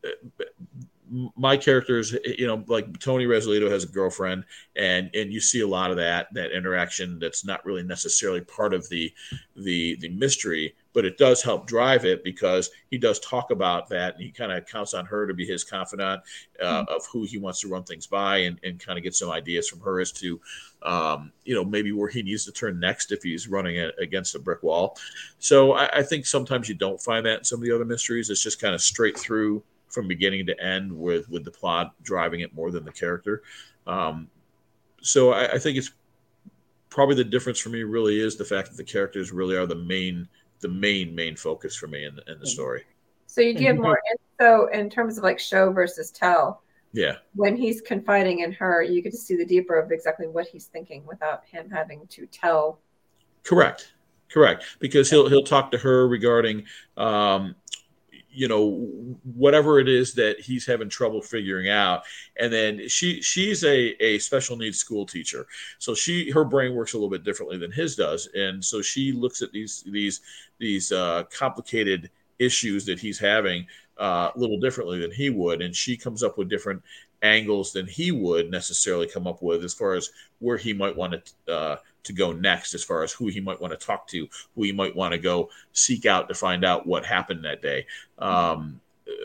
uh, 0.05 0.43
my 1.35 1.55
characters, 1.55 2.15
you 2.25 2.47
know, 2.47 2.63
like 2.67 2.99
Tony 2.99 3.25
Razzolito 3.25 3.69
has 3.71 3.83
a 3.83 3.87
girlfriend, 3.87 4.43
and 4.75 5.09
and 5.13 5.31
you 5.31 5.39
see 5.39 5.61
a 5.61 5.67
lot 5.67 5.91
of 5.91 5.97
that 5.97 6.27
that 6.33 6.51
interaction 6.51 7.19
that's 7.19 7.45
not 7.45 7.65
really 7.65 7.83
necessarily 7.83 8.41
part 8.41 8.73
of 8.73 8.87
the 8.89 9.13
the 9.55 9.95
the 10.01 10.09
mystery, 10.09 10.75
but 10.97 11.05
it 11.05 11.19
does 11.19 11.43
help 11.43 11.67
drive 11.67 12.05
it 12.05 12.23
because 12.23 12.71
he 12.89 12.97
does 12.97 13.19
talk 13.19 13.51
about 13.51 13.87
that, 13.87 14.15
and 14.15 14.23
he 14.23 14.31
kind 14.31 14.51
of 14.51 14.65
counts 14.65 14.95
on 14.95 15.05
her 15.05 15.27
to 15.27 15.33
be 15.35 15.45
his 15.45 15.63
confidant 15.63 16.23
uh, 16.59 16.81
mm-hmm. 16.81 16.91
of 16.91 17.05
who 17.13 17.21
he 17.21 17.37
wants 17.37 17.59
to 17.59 17.67
run 17.67 17.83
things 17.83 18.07
by, 18.07 18.37
and 18.37 18.59
and 18.63 18.79
kind 18.79 18.97
of 18.97 19.03
get 19.03 19.13
some 19.13 19.29
ideas 19.29 19.69
from 19.69 19.79
her 19.81 19.99
as 19.99 20.11
to, 20.13 20.41
um, 20.81 21.31
you 21.45 21.53
know, 21.53 21.63
maybe 21.63 21.91
where 21.91 22.09
he 22.09 22.23
needs 22.23 22.45
to 22.45 22.51
turn 22.51 22.79
next 22.79 23.11
if 23.11 23.21
he's 23.21 23.47
running 23.47 23.77
a, 23.79 23.91
against 23.99 24.33
a 24.33 24.39
brick 24.39 24.63
wall. 24.63 24.97
So 25.37 25.73
I, 25.73 25.99
I 25.99 26.01
think 26.01 26.25
sometimes 26.25 26.67
you 26.67 26.73
don't 26.73 26.99
find 26.99 27.23
that 27.27 27.37
in 27.37 27.43
some 27.43 27.59
of 27.59 27.63
the 27.63 27.75
other 27.75 27.85
mysteries. 27.85 28.31
It's 28.31 28.41
just 28.41 28.59
kind 28.59 28.73
of 28.73 28.81
straight 28.81 29.19
through 29.19 29.61
from 29.89 30.07
beginning 30.07 30.47
to 30.47 30.59
end 30.59 30.91
with 30.91 31.29
with 31.29 31.45
the 31.45 31.51
plot 31.51 31.93
driving 32.01 32.39
it 32.39 32.55
more 32.55 32.71
than 32.71 32.83
the 32.83 32.91
character. 32.91 33.43
Um, 33.85 34.29
so 35.03 35.31
I, 35.31 35.51
I, 35.51 35.59
think 35.59 35.77
it's 35.77 35.91
probably 36.89 37.13
the 37.13 37.23
difference 37.23 37.59
for 37.59 37.69
me 37.69 37.83
really 37.83 38.19
is 38.19 38.35
the 38.35 38.43
fact 38.43 38.69
that 38.69 38.77
the 38.77 38.83
characters 38.83 39.31
really 39.31 39.55
are 39.55 39.67
the 39.67 39.75
main 39.75 40.27
the 40.59 40.69
main 40.69 41.13
main 41.13 41.35
focus 41.35 41.75
for 41.75 41.87
me 41.87 42.05
in 42.05 42.15
the, 42.15 42.31
in 42.31 42.39
the 42.39 42.47
story. 42.47 42.83
So 43.27 43.41
you 43.41 43.53
give 43.53 43.77
more 43.77 43.99
info 44.11 44.67
in 44.67 44.89
terms 44.89 45.17
of 45.17 45.23
like 45.23 45.39
show 45.39 45.71
versus 45.71 46.11
tell. 46.11 46.63
Yeah. 46.93 47.17
When 47.35 47.55
he's 47.55 47.81
confiding 47.81 48.39
in 48.39 48.51
her, 48.53 48.81
you 48.81 49.01
get 49.01 49.11
to 49.11 49.17
see 49.17 49.35
the 49.35 49.45
deeper 49.45 49.77
of 49.77 49.91
exactly 49.91 50.27
what 50.27 50.47
he's 50.47 50.65
thinking 50.65 51.05
without 51.05 51.45
him 51.45 51.69
having 51.69 52.07
to 52.07 52.25
tell. 52.27 52.79
Correct. 53.43 53.93
Correct. 54.31 54.63
Because 54.79 55.09
he'll 55.09 55.29
he'll 55.29 55.43
talk 55.43 55.71
to 55.71 55.77
her 55.77 56.07
regarding 56.07 56.65
um, 56.97 57.55
you 58.37 58.47
know 58.47 58.87
whatever 59.33 59.79
it 59.79 59.89
is 59.89 60.13
that 60.13 60.39
he's 60.39 60.63
having 60.63 60.89
trouble 60.89 61.23
figuring 61.23 61.69
out. 61.69 62.03
And 62.39 62.53
then 62.53 62.87
she 62.87 63.19
she's 63.19 63.63
a, 63.63 64.01
a 64.03 64.19
special 64.19 64.55
needs 64.55 64.77
school 64.77 65.07
teacher. 65.07 65.47
So 65.79 65.95
she 65.95 66.29
her 66.29 66.45
brain 66.45 66.75
works 66.75 66.93
a 66.93 66.97
little 66.97 67.09
bit 67.09 67.23
differently 67.23 67.57
than 67.57 67.71
his 67.71 67.95
does. 67.95 68.29
And 68.35 68.63
so 68.63 68.83
she 68.83 69.11
looks 69.11 69.41
at 69.41 69.51
these 69.51 69.83
these 69.91 70.21
these 70.59 70.91
uh, 70.91 71.23
complicated 71.35 72.11
issues 72.37 72.85
that 72.85 72.99
he's 72.99 73.17
having 73.17 73.65
uh, 73.97 74.29
a 74.35 74.37
little 74.37 74.59
differently 74.59 74.99
than 74.99 75.11
he 75.11 75.31
would. 75.31 75.63
And 75.63 75.75
she 75.75 75.97
comes 75.97 76.21
up 76.21 76.37
with 76.37 76.47
different 76.47 76.83
angles 77.23 77.73
than 77.73 77.87
he 77.87 78.11
would 78.11 78.51
necessarily 78.51 79.07
come 79.07 79.25
up 79.25 79.41
with 79.41 79.63
as 79.63 79.73
far 79.73 79.95
as 79.95 80.11
where 80.37 80.57
he 80.57 80.73
might 80.73 80.95
want 80.95 81.25
to 81.25 81.51
uh, 81.51 81.77
to 82.07 82.13
go 82.13 82.31
next 82.31 82.73
as 82.73 82.83
far 82.83 83.03
as 83.03 83.11
who 83.11 83.27
he 83.27 83.39
might 83.39 83.61
want 83.61 83.77
to 83.77 83.85
talk 83.85 84.07
to, 84.07 84.27
who 84.55 84.63
he 84.63 84.71
might 84.71 84.95
want 84.95 85.13
to 85.13 85.17
go 85.17 85.49
seek 85.73 86.05
out 86.05 86.27
to 86.27 86.35
find 86.35 86.65
out 86.65 86.87
what 86.87 87.05
happened 87.05 87.45
that 87.45 87.61
day. 87.61 87.85
Um, 88.17 88.81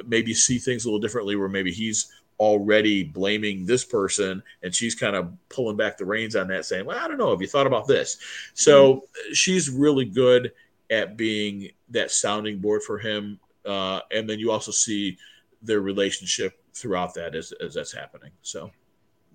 maybe 0.06 0.34
see 0.34 0.58
things 0.58 0.84
a 0.84 0.88
little 0.88 1.00
differently 1.00 1.36
where 1.36 1.48
maybe 1.48 1.72
he's 1.72 2.12
already 2.38 3.04
blaming 3.04 3.66
this 3.66 3.84
person 3.84 4.42
and 4.62 4.74
she's 4.74 4.94
kind 4.94 5.14
of 5.14 5.32
pulling 5.48 5.76
back 5.76 5.96
the 5.96 6.04
reins 6.04 6.34
on 6.34 6.48
that 6.48 6.64
saying 6.64 6.84
well 6.84 6.98
i 6.98 7.06
don't 7.06 7.18
know. 7.18 7.30
Have 7.30 7.40
you 7.40 7.46
thought 7.46 7.66
about 7.66 7.86
this? 7.86 8.18
So 8.54 8.94
mm-hmm. 8.94 9.32
she's 9.32 9.70
really 9.70 10.04
good 10.04 10.52
at 10.90 11.16
being 11.16 11.70
that 11.90 12.10
sounding 12.10 12.58
board 12.58 12.82
for 12.82 12.98
him. 12.98 13.38
Uh, 13.64 14.00
and 14.10 14.28
then 14.28 14.38
you 14.38 14.50
also 14.50 14.72
see 14.72 15.16
their 15.62 15.80
relationship 15.80 16.60
throughout 16.74 17.14
that 17.14 17.34
as, 17.34 17.52
as 17.64 17.74
that's 17.74 17.92
happening. 17.92 18.30
So 18.42 18.70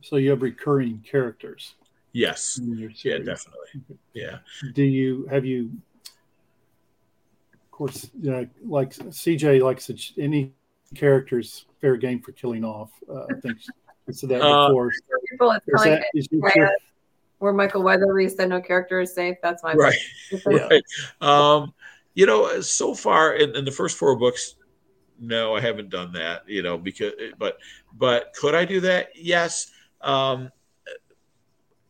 so 0.02 0.18
you 0.18 0.30
have 0.32 0.42
recurring 0.42 1.04
characters 1.10 1.76
Yes. 2.18 2.60
Yeah, 3.04 3.20
definitely. 3.20 3.68
Yeah. 4.16 4.40
Do 4.74 4.82
you 4.82 5.28
have 5.30 5.46
you? 5.46 5.72
Of 7.54 7.70
course, 7.70 8.10
you 8.20 8.32
know, 8.32 8.48
like 8.66 8.90
CJ 8.90 9.62
likes 9.62 9.92
any 10.18 10.52
characters 10.96 11.68
fair 11.80 11.96
game 11.96 12.20
for 12.20 12.32
killing 12.32 12.66
off. 12.66 12.90
Uh, 13.08 13.26
I 13.26 13.40
think 13.40 13.60
I 14.10 14.12
said 14.12 14.30
that 14.30 14.42
uh, 14.42 14.70
before. 14.70 14.92
People, 15.30 15.52
it's 15.52 16.28
that, 16.32 16.76
where 17.38 17.54
Michael 17.54 17.84
Weatherly 17.84 18.28
said 18.30 18.50
no 18.50 18.62
character 18.62 19.00
is 19.00 19.14
safe. 19.14 19.38
That's 19.44 19.62
my 19.62 19.74
right. 19.74 20.00
right. 20.48 20.84
Um, 21.22 21.72
you 22.16 22.26
know, 22.26 22.62
so 22.62 22.96
far 22.96 23.36
in, 23.36 23.56
in 23.56 23.64
the 23.64 23.72
first 23.72 23.96
four 23.96 24.16
books, 24.16 24.56
no, 25.20 25.56
I 25.56 25.62
haven't 25.62 25.92
done 25.92 26.14
that. 26.14 26.50
You 26.50 26.64
know, 26.64 26.80
because 26.80 27.14
but 27.38 27.60
but 27.94 28.34
could 28.34 28.56
I 28.56 28.66
do 28.66 28.80
that? 28.80 29.10
Yes. 29.14 29.70
Um, 30.02 30.50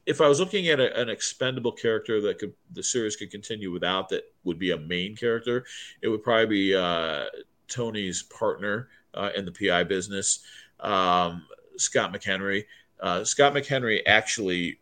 if 0.07 0.21
I 0.21 0.27
was 0.27 0.39
looking 0.39 0.69
at 0.69 0.79
a, 0.79 0.99
an 0.99 1.09
expendable 1.09 1.73
character 1.73 2.21
that 2.21 2.39
could 2.39 2.53
the 2.71 2.81
series 2.81 3.17
could 3.17 3.29
continue 3.29 3.71
without 3.71 4.09
that 4.09 4.23
would 4.45 4.57
be 4.57 4.71
a 4.71 4.77
main 4.77 5.15
character, 5.15 5.65
it 6.01 6.07
would 6.07 6.23
probably 6.23 6.45
be 6.45 6.75
uh, 6.75 7.25
Tony's 7.67 8.23
partner 8.23 8.87
uh, 9.13 9.29
in 9.35 9.45
the 9.45 9.51
PI 9.51 9.83
business, 9.83 10.39
um, 10.79 11.45
Scott 11.75 12.13
McHenry. 12.13 12.65
Uh, 12.99 13.23
Scott 13.25 13.53
McHenry 13.53 13.99
actually 14.07 14.79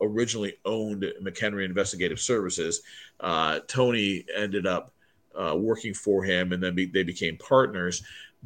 originally 0.00 0.54
owned 0.64 1.04
McHenry 1.20 1.64
Investigative 1.64 2.20
Services. 2.20 2.82
Uh, 3.18 3.58
Tony 3.66 4.24
ended 4.34 4.66
up 4.66 4.92
uh, 5.34 5.56
working 5.56 5.92
for 5.92 6.22
him, 6.22 6.52
and 6.52 6.62
then 6.62 6.74
be, 6.76 6.86
they 6.86 7.02
became 7.02 7.36
partners. 7.36 8.02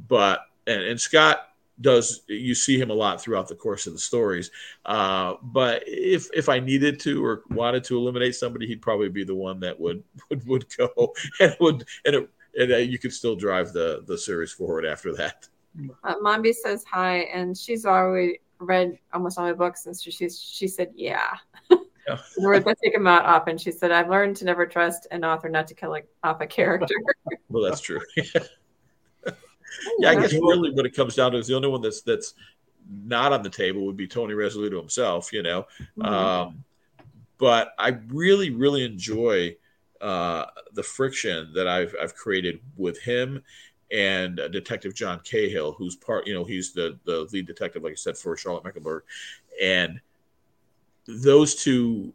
But 0.08 0.40
and, 0.66 0.82
and 0.82 1.00
Scott 1.00 1.50
does 1.80 2.22
you 2.28 2.54
see 2.54 2.78
him 2.78 2.90
a 2.90 2.94
lot 2.94 3.20
throughout 3.20 3.48
the 3.48 3.54
course 3.54 3.86
of 3.86 3.92
the 3.92 3.98
stories 3.98 4.50
uh, 4.86 5.34
but 5.42 5.82
if 5.86 6.28
if 6.32 6.48
i 6.48 6.58
needed 6.58 7.00
to 7.00 7.24
or 7.24 7.42
wanted 7.50 7.82
to 7.82 7.96
eliminate 7.96 8.34
somebody 8.34 8.66
he'd 8.66 8.82
probably 8.82 9.08
be 9.08 9.24
the 9.24 9.34
one 9.34 9.58
that 9.60 9.78
would 9.78 10.02
would, 10.30 10.46
would 10.46 10.76
go 10.76 11.12
and 11.40 11.56
would 11.60 11.84
and, 12.04 12.14
it, 12.14 12.30
and 12.58 12.72
uh, 12.72 12.76
you 12.76 12.98
could 12.98 13.12
still 13.12 13.34
drive 13.34 13.72
the 13.72 14.04
the 14.06 14.16
series 14.16 14.52
forward 14.52 14.84
after 14.84 15.14
that 15.14 15.48
uh, 16.04 16.14
mombi 16.16 16.54
says 16.54 16.84
hi 16.90 17.18
and 17.34 17.56
she's 17.56 17.84
already 17.84 18.40
read 18.58 18.96
almost 19.12 19.38
all 19.38 19.44
my 19.44 19.52
books 19.52 19.86
and 19.86 19.96
so 19.96 20.10
she's 20.10 20.40
she 20.40 20.68
said 20.68 20.90
yeah 20.94 21.34
yeah. 22.06 22.18
We're 22.38 22.60
let's 22.60 22.80
take 22.80 22.94
him 22.94 23.06
out 23.06 23.24
often. 23.24 23.58
She 23.58 23.70
said, 23.70 23.90
"I've 23.90 24.08
learned 24.08 24.36
to 24.36 24.44
never 24.44 24.66
trust 24.66 25.06
an 25.10 25.24
author 25.24 25.48
not 25.48 25.66
to 25.68 25.74
kill 25.74 25.94
a, 25.94 26.00
off 26.22 26.40
a 26.40 26.46
character." 26.46 26.94
well, 27.48 27.62
that's 27.62 27.80
true. 27.80 28.00
Yeah, 29.98 30.10
I 30.10 30.14
guess 30.16 30.32
really 30.32 30.70
what 30.72 30.86
it 30.86 30.94
comes 30.94 31.14
down 31.14 31.32
to 31.32 31.38
is 31.38 31.46
the 31.46 31.54
only 31.54 31.68
one 31.68 31.80
that's 31.80 32.02
that's 32.02 32.34
not 33.04 33.32
on 33.32 33.42
the 33.42 33.50
table 33.50 33.86
would 33.86 33.96
be 33.96 34.06
Tony 34.06 34.34
Razzolito 34.34 34.78
himself, 34.78 35.32
you 35.32 35.42
know. 35.42 35.66
Mm-hmm. 35.98 36.02
Um, 36.02 36.64
but 37.38 37.74
I 37.78 37.98
really, 38.08 38.50
really 38.50 38.84
enjoy 38.84 39.56
uh, 40.00 40.46
the 40.72 40.82
friction 40.82 41.50
that 41.54 41.66
I've 41.66 41.94
I've 42.00 42.14
created 42.14 42.60
with 42.76 43.00
him 43.00 43.42
and 43.90 44.40
uh, 44.40 44.48
Detective 44.48 44.94
John 44.94 45.20
Cahill, 45.20 45.72
who's 45.72 45.96
part, 45.96 46.26
you 46.26 46.34
know, 46.34 46.44
he's 46.44 46.72
the 46.72 46.98
the 47.04 47.28
lead 47.32 47.46
detective, 47.46 47.82
like 47.82 47.92
I 47.92 47.96
said, 47.96 48.16
for 48.16 48.36
Charlotte 48.36 48.64
Mecklenburg, 48.64 49.04
and 49.62 50.00
those 51.06 51.54
two 51.54 52.12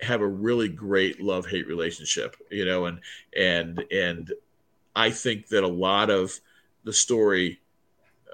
have 0.00 0.20
a 0.20 0.26
really 0.26 0.68
great 0.68 1.20
love 1.20 1.46
hate 1.46 1.66
relationship, 1.66 2.36
you 2.50 2.64
know, 2.64 2.86
and 2.86 3.00
and 3.36 3.84
and 3.90 4.32
I 4.94 5.10
think 5.10 5.48
that 5.48 5.64
a 5.64 5.68
lot 5.68 6.10
of 6.10 6.38
the 6.88 6.92
story 6.94 7.60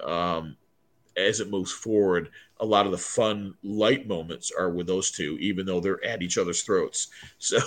um, 0.04 0.56
as 1.16 1.40
it 1.40 1.50
moves 1.50 1.72
forward. 1.72 2.30
A 2.60 2.64
lot 2.64 2.86
of 2.86 2.92
the 2.92 2.98
fun, 2.98 3.54
light 3.64 4.06
moments 4.06 4.52
are 4.56 4.70
with 4.70 4.86
those 4.86 5.10
two, 5.10 5.36
even 5.40 5.66
though 5.66 5.80
they're 5.80 6.02
at 6.04 6.22
each 6.22 6.38
other's 6.38 6.62
throats. 6.62 7.08
So, 7.38 7.58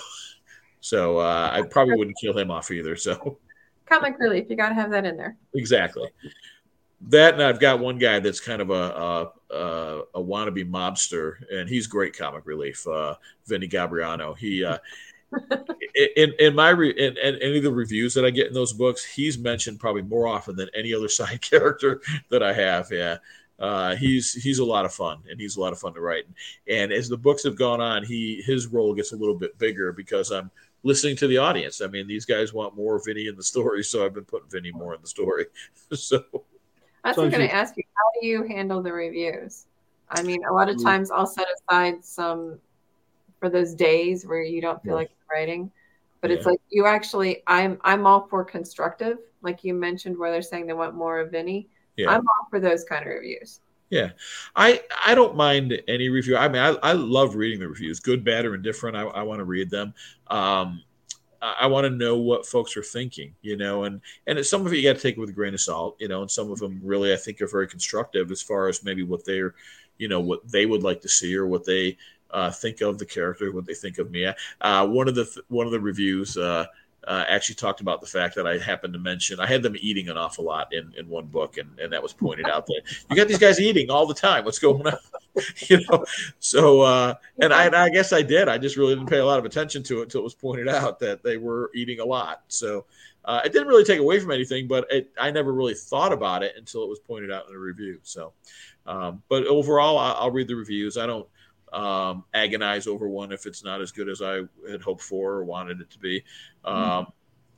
so 0.79 1.17
uh, 1.17 1.49
I 1.51 1.63
probably 1.63 1.97
wouldn't 1.97 2.17
kill 2.21 2.37
him 2.37 2.49
off 2.49 2.71
either. 2.71 2.95
So, 2.95 3.37
comic 3.85 4.17
relief, 4.17 4.45
you 4.49 4.55
got 4.55 4.69
to 4.69 4.75
have 4.75 4.91
that 4.91 5.03
in 5.03 5.17
there. 5.17 5.35
Exactly. 5.53 6.07
That 7.09 7.33
and 7.33 7.43
I've 7.43 7.59
got 7.59 7.79
one 7.79 7.97
guy 7.97 8.19
that's 8.19 8.39
kind 8.39 8.61
of 8.61 8.69
a 8.69 9.29
a, 9.53 10.01
a 10.15 10.23
wannabe 10.23 10.69
mobster, 10.69 11.35
and 11.51 11.67
he's 11.67 11.85
great 11.87 12.17
comic 12.17 12.45
relief. 12.45 12.87
Uh, 12.87 13.15
Vinny 13.45 13.67
Gabriano. 13.67 14.33
He 14.33 14.63
uh, 14.63 14.77
in 16.15 16.33
in 16.39 16.55
my 16.55 16.69
re, 16.69 16.89
in, 16.89 17.17
in, 17.17 17.35
any 17.41 17.57
of 17.57 17.63
the 17.63 17.71
reviews 17.71 18.13
that 18.13 18.25
I 18.25 18.29
get 18.29 18.47
in 18.47 18.53
those 18.53 18.73
books, 18.73 19.03
he's 19.03 19.37
mentioned 19.37 19.79
probably 19.79 20.03
more 20.03 20.27
often 20.27 20.55
than 20.55 20.69
any 20.75 20.93
other 20.93 21.09
side 21.19 21.41
character 21.41 22.01
that 22.29 22.43
I 22.43 22.53
have. 22.53 22.91
Yeah, 22.91 23.17
uh, 23.59 23.95
he's 23.95 24.33
he's 24.33 24.59
a 24.59 24.65
lot 24.65 24.85
of 24.85 24.93
fun 24.93 25.19
and 25.29 25.39
he's 25.39 25.57
a 25.57 25.61
lot 25.61 25.73
of 25.73 25.79
fun 25.79 25.93
to 25.93 26.01
write. 26.01 26.25
And 26.69 26.91
as 26.91 27.09
the 27.09 27.17
books 27.17 27.43
have 27.43 27.57
gone 27.57 27.81
on, 27.81 28.03
he 28.03 28.41
his 28.45 28.67
role 28.67 28.93
gets 28.93 29.11
a 29.11 29.17
little 29.17 29.35
bit 29.35 29.57
bigger 29.57 29.91
because 29.91 30.31
I'm 30.31 30.51
listening 30.83 31.15
to 31.17 31.27
the 31.27 31.37
audience. 31.37 31.81
I 31.81 31.87
mean, 31.87 32.07
these 32.07 32.25
guys 32.25 32.53
want 32.53 32.75
more 32.75 33.01
Vinny 33.03 33.27
in 33.27 33.35
the 33.35 33.43
story, 33.43 33.83
so 33.83 34.05
I've 34.05 34.13
been 34.13 34.25
putting 34.25 34.49
Vinny 34.49 34.71
more 34.71 34.93
in 34.93 35.01
the 35.01 35.07
story. 35.07 35.45
so 35.93 36.23
I 37.03 37.09
was 37.09 37.15
So 37.15 37.29
going 37.29 37.47
to 37.47 37.53
ask 37.53 37.75
you, 37.77 37.83
how 37.95 38.21
do 38.21 38.27
you 38.27 38.43
handle 38.43 38.81
the 38.81 38.91
reviews? 38.93 39.65
I 40.09 40.23
mean, 40.23 40.43
a 40.45 40.53
lot 40.53 40.69
of 40.69 40.77
Mm. 40.77 40.83
times 40.83 41.11
I'll 41.11 41.27
set 41.27 41.47
aside 41.53 42.03
some 42.05 42.59
for 43.39 43.49
those 43.49 43.73
days 43.73 44.25
where 44.25 44.41
you 44.41 44.61
don't 44.61 44.81
feel 44.83 44.93
Yeah. 44.93 44.99
like 44.99 45.11
writing, 45.31 45.71
but 46.21 46.31
it's 46.31 46.45
like 46.45 46.59
you 46.69 46.85
actually, 46.85 47.43
I'm 47.47 47.79
I'm 47.81 48.05
all 48.05 48.27
for 48.27 48.43
constructive, 48.43 49.17
like 49.41 49.63
you 49.63 49.73
mentioned, 49.73 50.17
where 50.17 50.31
they're 50.31 50.41
saying 50.41 50.67
they 50.67 50.73
want 50.73 50.95
more 50.95 51.19
of 51.19 51.31
Vinny. 51.31 51.69
yeah. 51.95 52.09
I'm 52.09 52.21
all 52.21 52.47
for 52.49 52.59
those 52.59 52.83
kind 52.83 53.03
of 53.03 53.09
reviews. 53.09 53.59
Yeah, 53.89 54.11
I 54.55 54.81
I 55.05 55.15
don't 55.15 55.37
mind 55.37 55.81
any 55.87 56.09
review. 56.09 56.35
I 56.35 56.49
mean, 56.49 56.61
I, 56.61 56.75
I 56.83 56.91
love 56.93 57.35
reading 57.35 57.59
the 57.59 57.69
reviews, 57.69 57.99
good, 57.99 58.23
bad, 58.23 58.45
or 58.45 58.55
indifferent. 58.55 58.97
I, 58.97 59.03
I 59.03 59.23
want 59.23 59.39
to 59.39 59.45
read 59.45 59.69
them. 59.69 59.93
Um, 60.27 60.83
I, 61.41 61.55
I 61.61 61.67
want 61.67 61.85
to 61.85 61.89
know 61.89 62.17
what 62.17 62.45
folks 62.45 62.75
are 62.75 62.83
thinking, 62.83 63.33
you 63.41 63.55
know, 63.55 63.85
and 63.85 64.01
and 64.25 64.45
some 64.45 64.65
of 64.65 64.73
it 64.73 64.77
you 64.77 64.83
got 64.83 64.97
to 64.97 65.01
take 65.01 65.17
it 65.17 65.19
with 65.19 65.29
a 65.29 65.33
grain 65.33 65.53
of 65.53 65.61
salt, 65.61 65.95
you 65.99 66.07
know, 66.07 66.21
and 66.21 66.29
some 66.29 66.51
of 66.51 66.59
them 66.59 66.81
really 66.83 67.13
I 67.13 67.15
think 67.15 67.41
are 67.41 67.47
very 67.47 67.67
constructive 67.67 68.31
as 68.31 68.41
far 68.41 68.67
as 68.67 68.83
maybe 68.83 69.03
what 69.03 69.25
they're, 69.25 69.55
you 69.97 70.07
know, 70.07 70.19
what 70.19 70.45
they 70.51 70.65
would 70.65 70.83
like 70.83 71.01
to 71.01 71.09
see 71.09 71.35
or 71.35 71.47
what 71.47 71.65
they 71.65 71.97
uh, 72.31 72.51
think 72.51 72.81
of 72.81 72.97
the 72.97 73.05
character, 73.05 73.51
what 73.51 73.65
they 73.65 73.73
think 73.73 73.97
of 73.97 74.11
me. 74.11 74.31
Uh, 74.61 74.87
one 74.87 75.07
of 75.07 75.15
the 75.15 75.25
th- 75.25 75.45
one 75.49 75.65
of 75.65 75.71
the 75.71 75.79
reviews. 75.79 76.37
Uh, 76.37 76.65
uh, 77.07 77.23
actually 77.29 77.55
talked 77.55 77.79
about 77.79 78.01
the 78.01 78.07
fact 78.07 78.35
that 78.35 78.45
I 78.45 78.57
happened 78.57 78.91
to 78.91 78.99
mention 78.99 79.39
I 79.39 79.47
had 79.47 79.63
them 79.63 79.77
eating 79.79 80.09
an 80.09 80.17
awful 80.17 80.43
lot 80.43 80.73
in, 80.73 80.93
in 80.97 81.07
one 81.07 81.27
book, 81.27 81.57
and, 81.57 81.79
and 81.79 81.93
that 81.93 82.03
was 82.03 82.11
pointed 82.11 82.47
out 82.47 82.65
that 82.67 82.81
you 83.09 83.15
got 83.15 83.29
these 83.29 83.37
guys 83.37 83.61
eating 83.61 83.89
all 83.89 84.05
the 84.05 84.13
time. 84.13 84.43
What's 84.43 84.59
going 84.59 84.85
on? 84.85 84.97
you 85.69 85.79
know, 85.89 86.03
so 86.39 86.81
uh, 86.81 87.13
and 87.39 87.53
I, 87.53 87.65
and 87.65 87.75
I 87.75 87.89
guess 87.89 88.11
I 88.11 88.21
did. 88.21 88.49
I 88.49 88.57
just 88.57 88.75
really 88.75 88.93
didn't 88.93 89.09
pay 89.09 89.19
a 89.19 89.25
lot 89.25 89.39
of 89.39 89.45
attention 89.45 89.83
to 89.83 89.99
it 89.99 90.03
until 90.03 90.21
it 90.21 90.25
was 90.25 90.35
pointed 90.35 90.67
out 90.67 90.99
that 90.99 91.23
they 91.23 91.37
were 91.37 91.71
eating 91.73 92.01
a 92.01 92.05
lot. 92.05 92.41
So 92.49 92.85
uh, 93.23 93.41
it 93.45 93.53
didn't 93.53 93.67
really 93.67 93.85
take 93.85 93.99
away 93.99 94.19
from 94.19 94.31
anything, 94.31 94.67
but 94.67 94.85
it, 94.91 95.09
I 95.17 95.31
never 95.31 95.53
really 95.53 95.75
thought 95.75 96.11
about 96.11 96.43
it 96.43 96.55
until 96.57 96.83
it 96.83 96.89
was 96.89 96.99
pointed 96.99 97.31
out 97.31 97.47
in 97.47 97.55
a 97.55 97.59
review. 97.59 97.99
So, 98.03 98.33
um, 98.85 99.21
but 99.29 99.45
overall, 99.47 99.97
I, 99.97 100.11
I'll 100.11 100.31
read 100.31 100.47
the 100.47 100.55
reviews. 100.55 100.97
I 100.97 101.05
don't 101.05 101.27
um, 101.73 102.23
agonize 102.33 102.87
over 102.87 103.07
one 103.09 103.31
if 103.31 103.45
it's 103.45 103.63
not 103.63 103.81
as 103.81 103.91
good 103.91 104.09
as 104.09 104.21
I 104.21 104.41
had 104.69 104.81
hoped 104.81 105.01
for 105.01 105.33
or 105.33 105.43
wanted 105.43 105.81
it 105.81 105.89
to 105.91 105.99
be. 105.99 106.23
Um, 106.65 107.07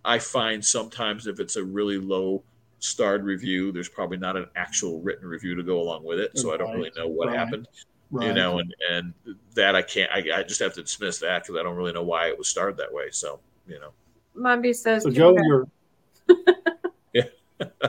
I 0.06 0.18
find 0.20 0.64
sometimes 0.64 1.28
if 1.28 1.40
it's 1.40 1.56
a 1.58 1.64
really 1.64 1.98
low 1.98 2.42
starred 2.80 3.24
review, 3.24 3.72
there's 3.72 3.90
probably 3.90 4.18
not 4.18 4.36
an 4.38 4.48
actual 4.56 5.02
written 5.02 5.28
review 5.28 5.56
to 5.56 5.64
go 5.64 5.80
along 5.82 6.04
with 6.04 6.20
it, 6.20 6.38
so 6.38 6.54
I 6.54 6.58
don't 6.58 6.74
really 6.76 6.92
know 6.96 7.08
what 7.08 7.28
right. 7.28 7.38
happened. 7.38 7.68
Right. 8.12 8.28
You 8.28 8.34
know, 8.34 8.58
and 8.60 8.74
and 8.90 9.14
that 9.54 9.76
I 9.76 9.82
can't. 9.84 10.12
I, 10.12 10.40
I 10.40 10.44
just 10.44 10.60
have 10.62 10.74
to 10.76 10.82
dismiss 10.82 11.20
that 11.20 11.44
because 11.44 11.60
I 11.60 11.64
don't 11.64 11.76
really 11.76 11.94
know 11.94 12.02
why 12.04 12.28
it 12.30 12.38
was 12.38 12.48
starred 12.48 12.78
that 12.78 12.92
way. 12.92 13.10
So 13.12 13.40
you 13.68 13.80
know, 13.80 13.92
Mombi 14.36 14.76
says, 14.76 15.04
So 15.04 15.12
Joe, 15.12 15.36
got- 15.36 15.46
your 15.46 15.68
Yeah. 17.14 17.24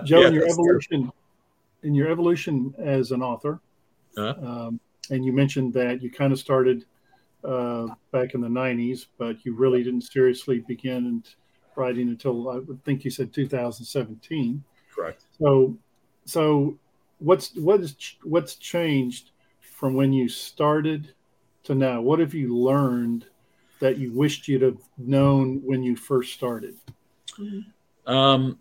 Joe, 0.04 0.20
Yeah, 0.20 0.26
in 0.28 0.35
your 0.35 0.42
that's 0.42 0.56
true. 0.56 0.64
evolution, 0.64 1.12
in 1.85 1.94
your 1.94 2.11
evolution 2.11 2.74
as 2.78 3.12
an 3.12 3.22
author, 3.22 3.61
Uh-huh. 4.18 4.46
um, 4.46 4.80
and 5.10 5.24
you 5.24 5.32
mentioned 5.32 5.72
that 5.74 6.02
you 6.02 6.10
kind 6.10 6.32
of 6.32 6.38
started 6.38 6.84
uh, 7.44 7.88
back 8.12 8.34
in 8.34 8.40
the 8.40 8.48
'90s, 8.48 9.06
but 9.18 9.44
you 9.44 9.54
really 9.54 9.82
didn't 9.82 10.02
seriously 10.02 10.60
begin 10.60 11.22
writing 11.76 12.08
until 12.08 12.50
I 12.50 12.58
would 12.58 12.84
think 12.84 13.04
you 13.04 13.10
said 13.10 13.32
2017. 13.32 14.62
correct. 14.94 15.24
So, 15.38 15.76
so 16.24 16.78
what's 17.18 17.54
what 17.56 17.80
is 17.80 17.96
what's 18.22 18.56
changed 18.56 19.30
from 19.60 19.94
when 19.94 20.12
you 20.12 20.28
started 20.28 21.14
to 21.64 21.74
now? 21.74 22.00
What 22.00 22.18
have 22.18 22.34
you 22.34 22.56
learned 22.56 23.26
that 23.80 23.98
you 23.98 24.12
wished 24.12 24.46
you'd 24.46 24.62
have 24.62 24.80
known 24.98 25.62
when 25.64 25.82
you 25.82 25.96
first 25.96 26.34
started? 26.34 26.76
Um, 28.06 28.58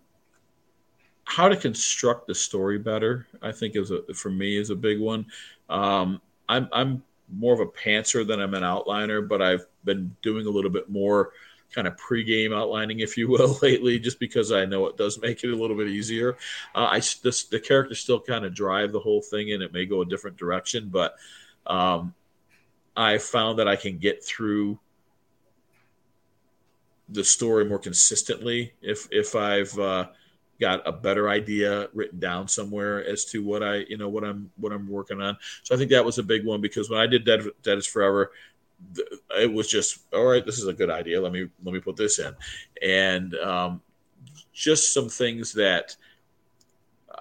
how 1.26 1.50
to 1.50 1.56
construct 1.56 2.28
the 2.28 2.36
story 2.36 2.80
better, 2.80 3.28
I 3.42 3.52
think, 3.52 3.76
is 3.76 3.92
a 3.92 4.02
for 4.14 4.30
me 4.30 4.58
is 4.58 4.70
a 4.70 4.76
big 4.76 5.00
one. 5.00 5.26
Um, 5.70 6.22
I'm 6.50 6.68
I'm 6.74 7.04
more 7.32 7.54
of 7.54 7.60
a 7.60 7.68
pantser 7.68 8.28
than 8.28 8.42
I'm 8.42 8.56
an 8.56 8.64
outliner, 8.64 9.26
but 9.26 9.42
I've 9.42 9.66
been 9.86 10.16
doing 10.22 10.48
a 10.48 10.50
little 10.50 10.72
bit 10.72 10.90
more 10.90 11.32
kind 11.74 11.88
of 11.88 11.96
pre-game 11.98 12.52
outlining, 12.52 13.00
if 13.00 13.16
you 13.16 13.30
will, 13.30 13.58
lately, 13.62 14.00
just 14.00 14.20
because 14.20 14.52
I 14.52 14.66
know 14.66 14.88
it 14.88 14.98
does 14.98 15.22
make 15.22 15.44
it 15.44 15.52
a 15.52 15.56
little 15.56 15.78
bit 15.78 15.88
easier. 15.88 16.36
Uh, 16.76 16.88
I 16.92 17.00
the 17.00 17.62
characters 17.64 18.00
still 18.00 18.20
kind 18.20 18.44
of 18.44 18.54
drive 18.54 18.92
the 18.92 19.00
whole 19.00 19.22
thing, 19.22 19.54
and 19.54 19.64
it 19.64 19.72
may 19.72 19.86
go 19.86 20.02
a 20.02 20.06
different 20.06 20.38
direction, 20.38 20.90
but 20.90 21.16
um, 21.68 22.14
I 22.98 23.20
found 23.20 23.60
that 23.60 23.68
I 23.68 23.76
can 23.76 23.98
get 24.00 24.24
through 24.24 24.80
the 27.10 27.24
story 27.24 27.66
more 27.66 27.80
consistently 27.80 28.74
if 28.82 29.08
if 29.12 29.36
I've 29.36 29.78
uh, 29.78 30.08
got 30.60 30.88
a 30.88 30.92
better 30.92 31.30
idea 31.30 31.88
written 31.94 32.20
down 32.20 32.48
somewhere 32.48 33.06
as 33.06 33.26
to 33.26 33.44
what 33.44 33.64
I 33.64 33.86
you 33.90 33.98
know 33.98 34.10
what 34.10 34.24
I'm 34.24 34.52
what 34.58 34.72
I'm 34.72 34.88
working 34.90 35.22
on. 35.22 35.38
So 35.64 35.74
I 35.74 35.78
think 35.78 35.92
that 35.92 36.06
was 36.06 36.18
a 36.18 36.24
big 36.24 36.46
one 36.46 36.62
because 36.62 36.90
when 36.90 37.00
I 37.00 37.08
did 37.08 37.26
Dead, 37.26 37.44
Dead 37.64 37.78
is 37.78 37.88
Forever, 37.88 38.32
it 39.38 39.52
was 39.52 39.70
just 39.70 40.00
all 40.14 40.26
right. 40.26 40.46
This 40.46 40.60
is 40.60 40.68
a 40.68 40.74
good 40.74 40.90
idea. 40.90 41.22
Let 41.22 41.32
me 41.32 41.50
let 41.64 41.74
me 41.74 41.80
put 41.80 41.96
this 41.96 42.20
in, 42.20 42.36
and 42.82 43.36
um, 43.36 43.82
just 44.54 44.94
some 44.94 45.10
things 45.10 45.54
that 45.54 45.96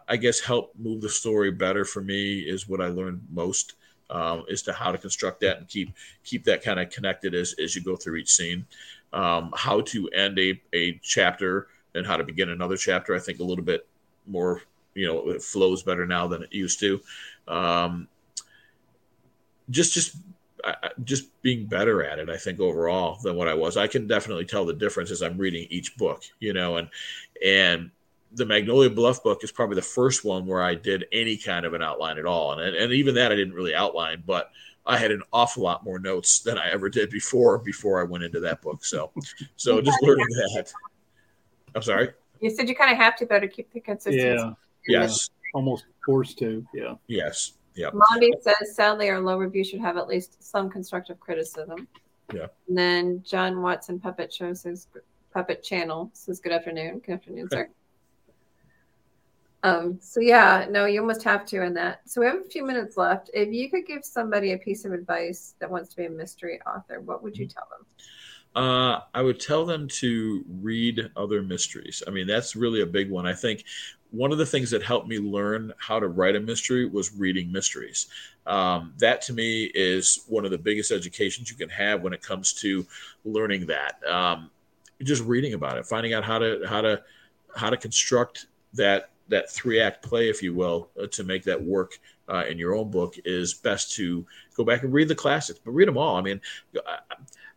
I 0.09 0.17
guess 0.17 0.41
help 0.41 0.73
move 0.79 1.01
the 1.01 1.09
story 1.09 1.51
better 1.51 1.85
for 1.85 2.01
me 2.01 2.41
is 2.41 2.69
what 2.69 2.81
I 2.81 2.89
learned 2.89 3.23
most 3.31 3.75
um, 4.11 4.45
as 4.51 4.63
to 4.63 4.73
how 4.73 4.91
to 4.93 4.99
construct 4.99 5.41
that 5.41 5.59
and 5.59 5.69
keep 5.69 5.93
keep 6.25 6.45
that 6.45 6.63
kind 6.63 6.81
of 6.81 6.91
connected 6.91 7.35
as 7.35 7.55
as 7.63 7.77
you 7.77 7.83
go 7.83 7.97
through 7.97 8.17
each 8.17 8.31
scene. 8.31 8.67
Um, 9.13 9.53
how 9.57 9.81
to 9.83 10.09
end 10.11 10.39
a, 10.39 10.61
a 10.75 10.99
chapter 11.03 11.69
and 11.99 12.07
how 12.07 12.17
to 12.17 12.25
begin 12.25 12.49
another 12.49 12.77
chapter. 12.77 13.15
I 13.15 13.19
think 13.19 13.41
a 13.41 13.45
little 13.45 13.65
bit 13.65 13.87
more, 14.27 14.63
you 14.95 15.07
know, 15.07 15.31
it 15.31 15.43
flows 15.43 15.83
better 15.83 16.07
now 16.07 16.27
than 16.27 16.43
it 16.43 16.53
used 16.53 16.81
to. 16.81 17.01
Um, 17.47 18.09
just, 19.71 19.93
just, 19.93 20.17
I- 20.65 20.91
just 21.05 21.41
being 21.43 21.67
better 21.67 22.03
at 22.03 22.19
it. 22.19 22.29
I 22.29 22.37
think 22.37 22.61
overall 22.61 23.19
than 23.23 23.37
what 23.37 23.49
I 23.49 23.55
was. 23.55 23.77
I 23.77 23.87
can 23.87 24.07
definitely 24.07 24.45
tell 24.45 24.65
the 24.65 24.73
difference 24.73 25.11
as 25.11 25.23
I'm 25.23 25.39
reading 25.39 25.67
each 25.71 25.97
book. 25.97 26.25
You 26.41 26.53
know, 26.53 26.77
and 26.77 26.89
and 27.45 27.91
the 28.33 28.45
Magnolia 28.45 28.91
Bluff 28.91 29.23
book 29.23 29.45
is 29.45 29.53
probably 29.53 29.77
the 29.77 29.83
first 29.83 30.25
one 30.25 30.47
where 30.47 30.63
I 30.63 30.75
did 30.75 31.07
any 31.13 31.37
kind 31.37 31.65
of 31.65 31.75
an 31.75 31.83
outline 31.83 32.19
at 32.19 32.27
all, 32.27 32.59
and 32.59 32.75
and 32.75 32.93
even 32.93 33.15
that 33.15 33.33
I 33.33 33.37
didn't 33.37 33.55
really 33.55 33.75
outline, 33.75 34.23
but 34.27 34.51
I 34.85 34.97
had 34.97 35.11
an 35.11 35.23
awful 35.33 35.63
lot 35.63 35.85
more 35.85 35.99
notes 35.99 36.41
than 36.41 36.57
I 36.59 36.71
ever 36.71 36.89
did 36.89 37.11
before 37.11 37.59
before 37.59 38.01
I 38.01 38.05
went 38.05 38.25
into 38.25 38.41
that 38.41 38.63
book. 38.63 38.85
So, 38.85 39.13
so 39.57 39.81
just 39.83 40.03
learning 40.03 40.27
that. 40.31 40.73
I'm 41.79 41.83
sorry. 41.83 42.09
You 42.41 42.51
said 42.51 42.69
you 42.69 42.75
kind 42.75 42.91
of 42.93 42.99
have 42.99 43.15
to 43.17 43.27
though 43.27 43.39
to 43.41 43.49
keep 43.49 43.73
the 43.73 43.81
consistency. 43.81 44.19
Yeah, 44.27 44.53
Yes. 44.89 45.31
almost 45.55 45.85
forced 46.05 46.39
to. 46.41 46.67
Yeah. 46.75 46.95
Yes. 47.07 47.53
Yeah. 47.75 47.91
Mombi 47.91 48.31
says, 48.43 48.75
sadly, 48.75 49.09
our 49.09 49.21
low 49.21 49.39
review 49.39 49.63
should 49.63 49.81
have 49.81 49.97
at 49.97 50.09
least 50.09 50.43
some 50.43 50.69
constructive 50.69 51.21
criticism. 51.21 51.87
Yeah. 52.35 52.47
And 52.69 52.77
then 52.77 53.23
John 53.25 53.63
Watson 53.63 54.01
Puppet 54.01 54.33
Show 54.33 54.53
says, 54.55 54.89
Puppet 55.33 55.63
Channel 55.63 56.11
says, 56.15 56.41
good 56.41 56.51
afternoon. 56.53 56.99
Good 57.07 57.13
afternoon, 57.13 57.49
sir. 57.51 57.69
Um, 59.65 59.99
so 60.01 60.21
yeah, 60.21 60.67
no, 60.71 60.85
you 60.87 61.01
almost 61.01 61.23
have 61.25 61.45
to 61.47 61.63
in 61.63 61.75
that. 61.75 62.01
So 62.09 62.21
we 62.21 62.27
have 62.27 62.37
a 62.37 62.45
few 62.49 62.65
minutes 62.65 62.97
left. 62.97 63.31
If 63.35 63.53
you 63.53 63.69
could 63.71 63.87
give 63.87 64.05
somebody 64.05 64.53
a 64.53 64.59
piece 64.59 64.85
of 64.85 64.93
advice 64.93 65.55
that 65.59 65.71
wants 65.71 65.91
to 65.91 65.97
be 65.97 66.07
a 66.07 66.11
mystery 66.11 66.61
author, 66.67 67.01
what 67.01 67.23
would 67.23 67.37
you 67.37 67.47
Mm-hmm. 67.47 67.59
tell 67.59 67.69
them? 67.77 67.87
Uh, 68.55 69.01
I 69.15 69.23
would 69.23 69.39
tell 69.39 69.65
them 69.65 69.89
to 69.89 70.45
read 70.61 71.11
other 71.17 71.43
mysteries. 71.43 72.03
I 72.07 72.11
mean, 72.11 72.27
that's 72.27 72.57
really 72.57 72.81
a 72.81 72.87
big 72.87 73.11
one. 73.11 73.27
I 73.27 73.35
think 73.35 73.65
one 74.11 74.33
of 74.33 74.39
the 74.39 74.47
things 74.47 74.71
that 74.71 74.83
helped 74.83 75.07
me 75.07 75.19
learn 75.19 75.73
how 75.79 76.01
to 76.01 76.09
write 76.09 76.35
a 76.35 76.41
mystery 76.41 76.87
was 76.87 77.15
reading 77.15 77.53
mysteries. 77.53 78.07
Um, 78.47 78.95
that 78.99 79.21
to 79.23 79.33
me 79.33 79.65
is 79.75 80.25
one 80.29 80.45
of 80.45 80.51
the 80.51 80.59
biggest 80.59 80.91
educations 80.91 81.51
you 81.51 81.57
can 81.57 81.69
have 81.69 82.03
when 82.03 82.13
it 82.13 82.23
comes 82.23 82.53
to 82.55 82.87
learning 83.25 83.67
that. 83.67 84.03
Um, 84.07 84.51
just 85.03 85.23
reading 85.25 85.55
about 85.55 85.79
it, 85.79 85.87
finding 85.87 86.15
out 86.15 86.25
how 86.25 86.39
to 86.39 86.63
how 86.67 86.81
to 86.81 87.03
how 87.55 87.71
to 87.71 87.77
construct 87.77 88.47
that 88.75 89.11
that 89.29 89.51
three 89.51 89.81
act 89.81 90.03
play, 90.03 90.29
if 90.29 90.43
you 90.43 90.55
will, 90.55 90.89
uh, 91.01 91.07
to 91.09 91.23
make 91.23 91.45
that 91.45 91.63
work 91.63 92.01
uh, 92.29 92.45
in 92.49 92.59
your 92.59 92.75
own 92.75 92.91
book 92.91 93.15
is 93.25 93.55
best 93.55 93.95
to 93.95 94.27
go 94.57 94.65
back 94.65 94.83
and 94.83 94.93
read 94.93 95.09
the 95.09 95.15
classics, 95.15 95.61
but 95.65 95.71
read 95.73 95.89
them 95.89 95.99
all. 95.99 96.17
I 96.17 96.23
mean, 96.23 96.41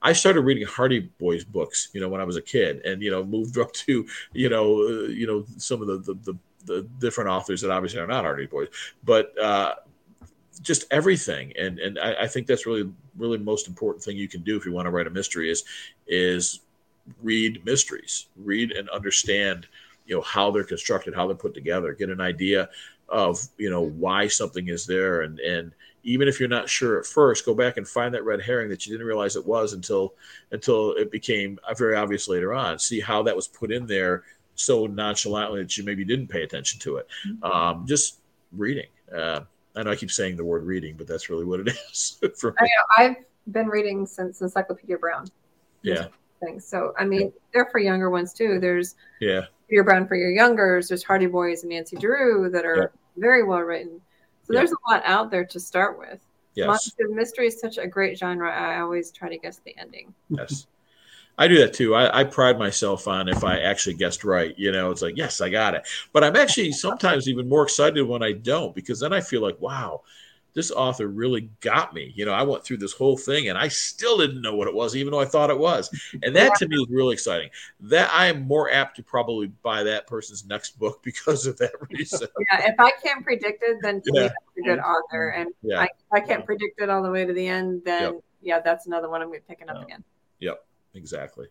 I, 0.02 0.14
started 0.14 0.42
reading 0.42 0.66
Hardy 0.66 1.00
Boys 1.20 1.44
books, 1.44 1.90
you 1.94 2.02
know, 2.02 2.10
when 2.10 2.22
I 2.22 2.24
was 2.24 2.38
a 2.38 2.42
kid, 2.42 2.82
and 2.86 3.02
you 3.02 3.12
know, 3.12 3.24
moved 3.24 3.58
up 3.58 3.72
to 3.74 4.06
you 4.34 4.50
know, 4.50 4.82
uh, 4.82 5.08
you 5.08 5.28
know, 5.28 5.46
some 5.58 5.82
of 5.82 5.88
the, 5.88 5.98
the 5.98 6.14
the 6.32 6.38
the 6.66 6.82
different 7.00 7.30
authors 7.30 7.62
that 7.62 7.72
obviously 7.72 8.00
are 8.00 8.08
not 8.08 8.24
Hardy 8.24 8.46
Boys, 8.46 8.68
but 9.04 9.38
uh, 9.40 9.76
just 10.62 10.86
everything. 10.92 11.54
And 11.58 11.80
and 11.80 12.00
I, 12.00 12.24
I 12.24 12.28
think 12.28 12.48
that's 12.48 12.66
really 12.66 12.92
really 13.18 13.38
most 13.38 13.68
important 13.68 14.04
thing 14.04 14.18
you 14.18 14.28
can 14.28 14.42
do 14.42 14.58
if 14.58 14.66
you 14.66 14.72
want 14.72 14.86
to 14.86 14.92
write 14.92 15.08
a 15.08 15.12
mystery 15.12 15.50
is 15.50 15.64
is 16.08 16.62
read 17.22 17.66
mysteries, 17.66 18.28
read 18.36 18.72
and 18.72 18.90
understand, 18.90 19.68
you 20.12 20.18
know, 20.18 20.22
how 20.24 20.52
they're 20.52 20.66
constructed, 20.66 21.16
how 21.16 21.26
they're 21.26 21.38
put 21.38 21.54
together, 21.54 21.94
get 21.94 22.10
an 22.10 22.20
idea 22.20 22.70
of 23.08 23.40
you 23.58 23.70
know 23.70 23.82
why 23.82 24.28
something 24.28 24.68
is 24.68 24.86
there. 24.86 25.22
And 25.22 25.40
and 25.40 25.72
even 26.04 26.28
if 26.28 26.38
you're 26.38 26.50
not 26.50 26.68
sure 26.68 27.00
at 27.00 27.06
first 27.06 27.46
go 27.46 27.56
back 27.56 27.78
and 27.78 27.88
find 27.88 28.14
that 28.14 28.26
red 28.26 28.42
herring 28.42 28.68
that 28.70 28.86
you 28.86 28.92
didn't 28.92 29.08
realize 29.08 29.38
it 29.38 29.46
was 29.46 29.72
until 29.72 30.14
until 30.52 30.92
it 30.96 31.12
became 31.12 31.58
very 31.78 31.96
obvious 31.96 32.28
later 32.28 32.54
on. 32.54 32.78
See 32.78 33.00
how 33.00 33.24
that 33.24 33.34
was 33.34 33.48
put 33.48 33.72
in 33.72 33.88
there 33.88 34.24
so 34.56 34.86
nonchalantly 34.86 35.62
that 35.62 35.78
you 35.78 35.86
maybe 35.86 36.04
didn't 36.04 36.28
pay 36.28 36.44
attention 36.44 36.78
to 36.82 36.98
it. 36.98 37.08
Mm-hmm. 37.26 37.44
um, 37.50 37.88
just 37.88 38.20
reading. 38.52 38.88
Uh, 39.16 39.42
i 39.74 39.84
know 39.84 39.92
i 39.92 39.96
keep 39.96 40.12
saying 40.12 40.36
the 40.36 40.44
word 40.44 40.66
reading 40.66 40.96
but 40.98 41.08
that's 41.08 41.30
really 41.30 41.46
what 41.46 41.62
it 41.62 41.70
is 41.92 42.20
for 42.38 42.52
me. 42.60 42.70
I 42.98 43.04
have 43.04 43.16
been 43.50 43.68
reading 43.68 44.06
since 44.06 44.42
encyclopedia 44.42 44.98
brown. 44.98 45.28
Yeah 45.82 46.08
things 46.44 46.66
so 46.66 46.94
i 46.98 47.06
mean 47.06 47.32
they're 47.54 47.70
for 47.72 47.80
younger 47.80 48.10
ones 48.10 48.34
too 48.34 48.60
there's 48.60 48.96
yeah 49.20 49.42
Peter 49.72 49.86
Brown 49.86 50.06
for 50.06 50.16
your 50.16 50.30
youngers. 50.30 50.90
There's 50.90 51.02
Hardy 51.02 51.28
Boys 51.28 51.64
and 51.64 51.72
Nancy 51.72 51.96
Drew 51.96 52.50
that 52.50 52.66
are 52.66 52.92
yeah. 52.94 53.00
very 53.16 53.44
well 53.44 53.62
written. 53.62 54.02
So 54.44 54.54
yeah. 54.54 54.60
there's 54.60 54.72
a 54.72 54.92
lot 54.92 55.02
out 55.06 55.32
there 55.32 55.46
to 55.46 55.60
start 55.60 55.98
with. 55.98 56.20
Yes. 56.56 56.92
Mystery 57.00 57.48
is 57.48 57.60
such 57.60 57.78
a 57.78 57.88
great 57.88 58.18
genre. 58.18 58.52
I 58.52 58.82
always 58.82 59.12
try 59.12 59.30
to 59.30 59.38
guess 59.38 59.62
the 59.64 59.74
ending. 59.78 60.14
Yes. 60.30 60.68
I 61.38 61.48
do 61.48 61.58
that 61.60 61.74
too. 61.74 61.96
I, 61.96 62.20
I, 62.20 62.24
pride 62.26 62.60
myself 62.60 63.08
on 63.08 63.30
if 63.30 63.46
I 63.46 63.60
actually 63.60 63.96
guessed 63.96 64.26
right. 64.26 64.54
You 64.58 64.74
know, 64.74 64.92
it's 64.92 65.02
like, 65.02 65.16
yes, 65.16 65.40
I 65.40 65.48
got 65.48 65.74
it. 65.74 65.88
But 66.12 66.26
I'm 66.26 66.36
actually 66.36 66.74
sometimes 66.74 67.30
even 67.30 67.48
more 67.48 67.64
excited 67.64 68.06
when 68.06 68.22
I 68.22 68.34
don't 68.34 68.76
because 68.76 69.00
then 69.00 69.14
I 69.14 69.22
feel 69.22 69.42
like, 69.42 69.60
wow, 69.62 70.02
this 70.54 70.72
author 70.72 71.08
really 71.08 71.50
got 71.62 71.94
me. 71.94 72.12
You 72.16 72.26
know, 72.26 72.34
I 72.34 72.44
went 72.44 72.64
through 72.64 72.78
this 72.78 72.94
whole 72.94 73.18
thing 73.18 73.50
and 73.50 73.58
I 73.58 73.68
still 73.70 74.18
didn't 74.18 74.42
know 74.42 74.56
what 74.56 74.68
it 74.68 74.74
was, 74.74 74.96
even 74.96 75.12
though 75.12 75.20
I 75.20 75.26
thought 75.26 75.50
it 75.50 75.58
was. 75.58 75.90
And 76.24 76.36
that 76.36 76.56
to 76.56 76.68
me 76.68 76.76
is 76.76 76.88
really 76.90 77.14
exciting. 77.14 77.50
That 77.82 78.12
I 78.14 78.28
am 78.28 78.48
more 78.48 78.72
apt 78.72 78.98
to 78.98 79.04
probably 79.04 79.48
buy 79.48 79.84
that 79.84 80.08
person's 80.08 80.46
next 80.46 80.78
book 80.78 81.02
because 81.04 81.46
of 81.46 81.58
that 81.58 81.72
reason. 81.90 82.28
Yeah, 82.52 82.70
if 82.70 82.76
I 82.80 82.92
can't 83.04 83.24
predict 83.24 83.64
it, 83.64 83.78
then 83.82 84.02
to 84.02 84.12
yeah. 84.14 84.22
me 84.22 84.28
that's 84.28 84.58
a 84.58 84.62
good 84.62 84.80
author. 84.80 85.30
And 85.30 85.50
yeah. 85.62 85.80
I, 85.80 85.90
I 86.12 86.20
can't 86.20 86.42
yeah. 86.42 86.46
predict 86.46 86.82
it 86.82 86.90
all 86.90 87.04
the 87.04 87.12
way 87.12 87.26
to 87.26 87.34
the 87.34 87.48
end, 87.48 87.84
then 87.86 88.02
yep. 88.02 88.24
yeah, 88.42 88.60
that's 88.60 88.88
another 88.88 89.10
one 89.10 89.22
I'm 89.22 89.32
picking 89.48 89.70
up 89.70 89.84
again. 89.84 90.04
Yep, 90.40 90.66
exactly. 90.96 91.48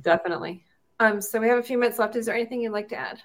Definitely. 0.00 0.64
Um, 0.98 1.22
so 1.22 1.40
we 1.40 1.48
have 1.48 1.58
a 1.58 1.62
few 1.62 1.78
minutes 1.78 1.98
left. 1.98 2.14
Is 2.16 2.26
there 2.26 2.34
anything 2.34 2.60
you'd 2.60 2.72
like 2.72 2.90
to 2.90 2.96
add? 2.96 3.22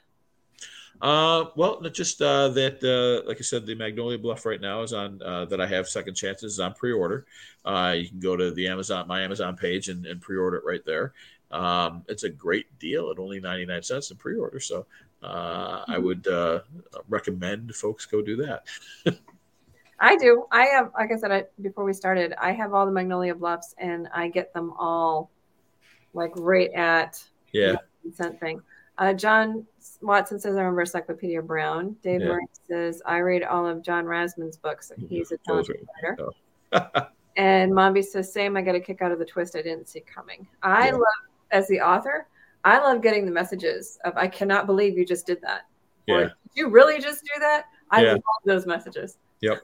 Uh, 1.01 1.45
well, 1.55 1.81
just 1.91 2.21
uh, 2.21 2.49
that, 2.49 2.83
uh, 2.83 3.27
like 3.27 3.37
I 3.37 3.41
said, 3.41 3.65
the 3.65 3.75
Magnolia 3.75 4.17
Bluff 4.17 4.45
right 4.45 4.61
now 4.61 4.81
is 4.81 4.93
on 4.93 5.21
uh, 5.21 5.45
that 5.45 5.59
I 5.59 5.67
have 5.67 5.87
second 5.87 6.15
chances 6.15 6.59
on 6.59 6.73
pre-order. 6.73 7.25
Uh, 7.63 7.95
you 7.97 8.07
can 8.09 8.19
go 8.19 8.35
to 8.35 8.51
the 8.51 8.67
Amazon, 8.67 9.07
my 9.07 9.21
Amazon 9.21 9.55
page, 9.55 9.89
and, 9.89 10.05
and 10.05 10.21
pre-order 10.21 10.57
it 10.57 10.63
right 10.65 10.85
there. 10.85 11.13
Um, 11.51 12.03
it's 12.07 12.23
a 12.23 12.29
great 12.29 12.79
deal 12.79 13.11
at 13.11 13.19
only 13.19 13.39
ninety 13.39 13.65
nine 13.65 13.83
cents 13.83 14.09
in 14.11 14.17
pre-order, 14.17 14.59
so 14.59 14.85
uh, 15.21 15.83
I 15.87 15.95
mm-hmm. 15.95 16.03
would 16.03 16.27
uh, 16.27 16.61
recommend 17.07 17.75
folks 17.75 18.05
go 18.05 18.21
do 18.21 18.37
that. 18.37 18.65
I 19.99 20.17
do. 20.17 20.45
I 20.51 20.65
have, 20.65 20.91
like 20.93 21.11
I 21.11 21.17
said 21.17 21.31
I, 21.31 21.43
before 21.61 21.83
we 21.83 21.93
started, 21.93 22.33
I 22.39 22.51
have 22.51 22.73
all 22.73 22.85
the 22.85 22.91
Magnolia 22.91 23.35
Bluffs, 23.35 23.73
and 23.77 24.07
I 24.13 24.27
get 24.27 24.53
them 24.53 24.73
all 24.77 25.31
like 26.13 26.31
right 26.35 26.71
at 26.73 27.23
yeah 27.51 27.75
cent 28.13 28.39
thing. 28.39 28.61
Uh, 28.97 29.13
John 29.13 29.65
Watson 30.01 30.39
says 30.39 30.55
I 30.55 30.59
remember 30.59 30.81
Encyclopedia 30.81 31.41
Brown. 31.41 31.95
Dave 32.01 32.21
yeah. 32.21 32.27
Murray 32.27 32.45
says 32.67 33.01
I 33.05 33.17
read 33.17 33.43
all 33.43 33.67
of 33.67 33.81
John 33.81 34.05
Rasman's 34.05 34.57
books. 34.57 34.91
He's 35.09 35.31
a 35.31 35.37
talented 35.37 35.87
writer. 36.03 36.17
and 37.37 37.71
Mombi 37.71 38.03
says 38.03 38.31
same. 38.31 38.55
I 38.55 38.61
got 38.61 38.75
a 38.75 38.79
kick 38.79 39.01
out 39.01 39.11
of 39.11 39.19
the 39.19 39.25
twist 39.25 39.55
I 39.55 39.61
didn't 39.61 39.87
see 39.87 40.01
coming. 40.01 40.47
I 40.63 40.87
yeah. 40.87 40.93
love 40.93 41.01
as 41.51 41.67
the 41.67 41.81
author. 41.81 42.27
I 42.63 42.79
love 42.79 43.01
getting 43.01 43.25
the 43.25 43.31
messages 43.31 43.99
of 44.05 44.17
I 44.17 44.27
cannot 44.27 44.65
believe 44.65 44.97
you 44.97 45.05
just 45.05 45.27
did 45.27 45.41
that. 45.41 45.67
Yeah. 46.07 46.15
Or, 46.15 46.23
did 46.23 46.33
you 46.55 46.69
really 46.69 46.99
just 46.99 47.23
do 47.23 47.39
that? 47.39 47.65
I 47.91 48.03
yeah. 48.03 48.13
love 48.13 48.21
those 48.45 48.65
messages. 48.65 49.17
Yep. 49.41 49.61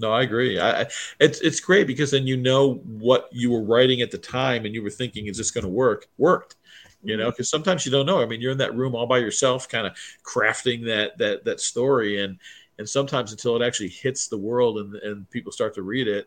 No, 0.00 0.12
I 0.12 0.22
agree. 0.22 0.60
I, 0.60 0.86
it's 1.20 1.40
it's 1.40 1.60
great 1.60 1.86
because 1.86 2.10
then 2.10 2.26
you 2.26 2.36
know 2.36 2.74
what 2.84 3.28
you 3.32 3.50
were 3.50 3.62
writing 3.62 4.00
at 4.00 4.10
the 4.10 4.18
time 4.18 4.64
and 4.64 4.74
you 4.74 4.82
were 4.82 4.90
thinking, 4.90 5.26
is 5.26 5.38
this 5.38 5.50
going 5.50 5.64
to 5.64 5.70
work? 5.70 6.08
Worked 6.18 6.56
you 7.04 7.16
know 7.16 7.30
because 7.30 7.48
sometimes 7.48 7.84
you 7.84 7.92
don't 7.92 8.06
know 8.06 8.20
i 8.20 8.26
mean 8.26 8.40
you're 8.40 8.52
in 8.52 8.58
that 8.58 8.74
room 8.74 8.94
all 8.94 9.06
by 9.06 9.18
yourself 9.18 9.68
kind 9.68 9.86
of 9.86 9.96
crafting 10.24 10.84
that 10.84 11.16
that 11.18 11.44
that 11.44 11.60
story 11.60 12.22
and 12.22 12.38
and 12.78 12.88
sometimes 12.88 13.30
until 13.30 13.54
it 13.56 13.64
actually 13.64 13.88
hits 13.88 14.26
the 14.26 14.38
world 14.38 14.78
and, 14.78 14.94
and 14.96 15.30
people 15.30 15.52
start 15.52 15.74
to 15.74 15.82
read 15.82 16.08
it 16.08 16.26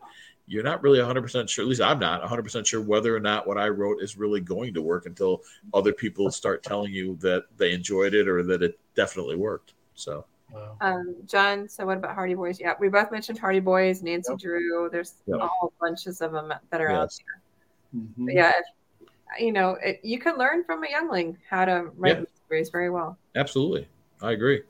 you're 0.50 0.62
not 0.62 0.82
really 0.82 0.98
100% 0.98 1.48
sure 1.48 1.62
at 1.62 1.68
least 1.68 1.80
i'm 1.80 1.98
not 1.98 2.22
100% 2.22 2.66
sure 2.66 2.80
whether 2.80 3.14
or 3.14 3.20
not 3.20 3.46
what 3.46 3.58
i 3.58 3.68
wrote 3.68 4.02
is 4.02 4.16
really 4.16 4.40
going 4.40 4.72
to 4.72 4.82
work 4.82 5.06
until 5.06 5.42
other 5.74 5.92
people 5.92 6.30
start 6.30 6.62
telling 6.62 6.92
you 6.92 7.16
that 7.16 7.44
they 7.56 7.72
enjoyed 7.72 8.14
it 8.14 8.28
or 8.28 8.42
that 8.42 8.62
it 8.62 8.78
definitely 8.94 9.36
worked 9.36 9.74
so 9.94 10.24
Wow. 10.52 10.76
Um, 10.80 11.16
John, 11.26 11.68
so 11.68 11.84
what 11.84 11.98
about 11.98 12.14
Hardy 12.14 12.34
Boys? 12.34 12.58
Yeah, 12.58 12.72
we 12.80 12.88
both 12.88 13.10
mentioned 13.10 13.38
Hardy 13.38 13.60
Boys, 13.60 14.02
Nancy 14.02 14.32
yep. 14.32 14.40
Drew. 14.40 14.88
There's 14.90 15.16
yep. 15.26 15.40
all 15.40 15.72
bunches 15.80 16.20
of 16.20 16.32
them 16.32 16.52
that 16.70 16.80
are 16.80 16.90
yes. 16.90 16.98
out 16.98 17.10
there. 17.26 18.00
Mm-hmm. 18.00 18.28
yeah, 18.30 18.50
if 18.50 18.64
you 19.38 19.52
know, 19.52 19.76
it, 19.82 20.00
you 20.02 20.18
can 20.18 20.36
learn 20.38 20.64
from 20.64 20.84
a 20.84 20.90
youngling 20.90 21.36
how 21.48 21.64
to 21.64 21.90
write 21.96 22.18
yeah. 22.18 22.24
stories 22.46 22.70
very 22.70 22.90
well. 22.90 23.18
Absolutely, 23.36 23.88
I 24.22 24.32
agree. 24.32 24.62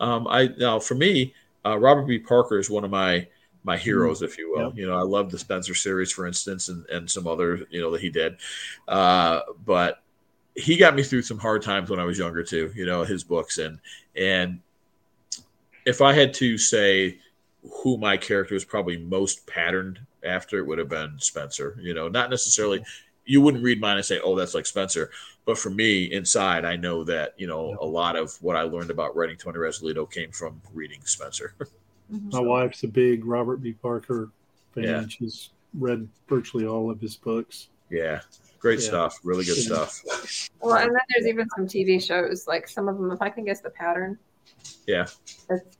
Um, 0.00 0.26
I 0.28 0.50
now 0.58 0.78
for 0.78 0.94
me, 0.94 1.34
uh, 1.64 1.78
Robert 1.78 2.06
B. 2.06 2.18
Parker 2.18 2.58
is 2.58 2.70
one 2.70 2.84
of 2.84 2.90
my 2.90 3.26
my 3.64 3.76
heroes, 3.76 4.18
mm-hmm. 4.18 4.24
if 4.26 4.38
you 4.38 4.50
will. 4.50 4.72
You 4.74 4.86
know, 4.86 4.96
I 4.98 5.02
love 5.02 5.30
the 5.30 5.38
Spenser 5.38 5.74
series, 5.74 6.12
for 6.12 6.26
instance, 6.26 6.68
and 6.68 6.84
and 6.86 7.10
some 7.10 7.26
other 7.26 7.66
you 7.70 7.80
know 7.80 7.90
that 7.92 8.00
he 8.00 8.10
did. 8.10 8.36
Uh, 8.88 9.40
but 9.64 10.02
he 10.54 10.76
got 10.76 10.94
me 10.94 11.02
through 11.02 11.22
some 11.22 11.38
hard 11.38 11.62
times 11.62 11.88
when 11.88 12.00
I 12.00 12.04
was 12.04 12.18
younger 12.18 12.42
too. 12.42 12.72
You 12.74 12.86
know, 12.86 13.04
his 13.04 13.24
books 13.24 13.58
and 13.58 13.78
and 14.16 14.60
if 15.84 16.00
I 16.00 16.12
had 16.12 16.34
to 16.34 16.58
say 16.58 17.18
who 17.82 17.96
my 17.96 18.16
character 18.16 18.54
was 18.54 18.64
probably 18.64 18.98
most 18.98 19.46
patterned 19.46 20.00
after, 20.24 20.58
it 20.58 20.66
would 20.66 20.78
have 20.78 20.88
been 20.88 21.18
Spenser. 21.18 21.76
You 21.80 21.94
know, 21.94 22.08
not 22.08 22.30
necessarily 22.30 22.84
you 23.24 23.40
wouldn't 23.40 23.62
read 23.62 23.80
mine 23.80 23.96
and 23.96 24.04
say, 24.04 24.20
"Oh, 24.20 24.36
that's 24.36 24.54
like 24.54 24.66
Spenser." 24.66 25.10
But 25.44 25.58
for 25.58 25.70
me, 25.70 26.04
inside, 26.12 26.64
I 26.64 26.76
know 26.76 27.04
that 27.04 27.34
you 27.36 27.46
know 27.46 27.76
a 27.80 27.86
lot 27.86 28.16
of 28.16 28.36
what 28.40 28.56
I 28.56 28.62
learned 28.62 28.90
about 28.90 29.16
writing 29.16 29.36
Tony 29.36 29.58
Razzolito 29.58 30.10
came 30.10 30.30
from 30.30 30.60
reading 30.72 31.00
Spenser. 31.04 31.54
Mm-hmm. 32.12 32.28
My 32.30 32.40
wife's 32.40 32.82
a 32.82 32.88
big 32.88 33.24
Robert 33.24 33.62
B. 33.62 33.72
Parker 33.72 34.28
fan. 34.74 34.84
Yeah. 34.84 35.04
She's 35.08 35.48
read 35.72 36.06
virtually 36.28 36.66
all 36.66 36.90
of 36.90 37.00
his 37.00 37.16
books. 37.16 37.68
Yeah, 37.88 38.20
great 38.58 38.80
yeah. 38.80 38.86
stuff. 38.86 39.18
Really 39.24 39.46
good 39.46 39.56
yeah. 39.56 39.86
stuff. 39.86 40.50
Well, 40.60 40.76
and 40.76 40.90
then 40.90 41.00
there's 41.08 41.26
even 41.26 41.48
some 41.56 41.66
TV 41.66 42.02
shows. 42.02 42.46
Like 42.46 42.68
some 42.68 42.88
of 42.88 42.98
them, 42.98 43.10
if 43.12 43.22
I 43.22 43.30
can 43.30 43.44
guess 43.44 43.60
the 43.60 43.70
pattern. 43.70 44.18
Yeah. 44.86 45.06
It's 45.48 45.78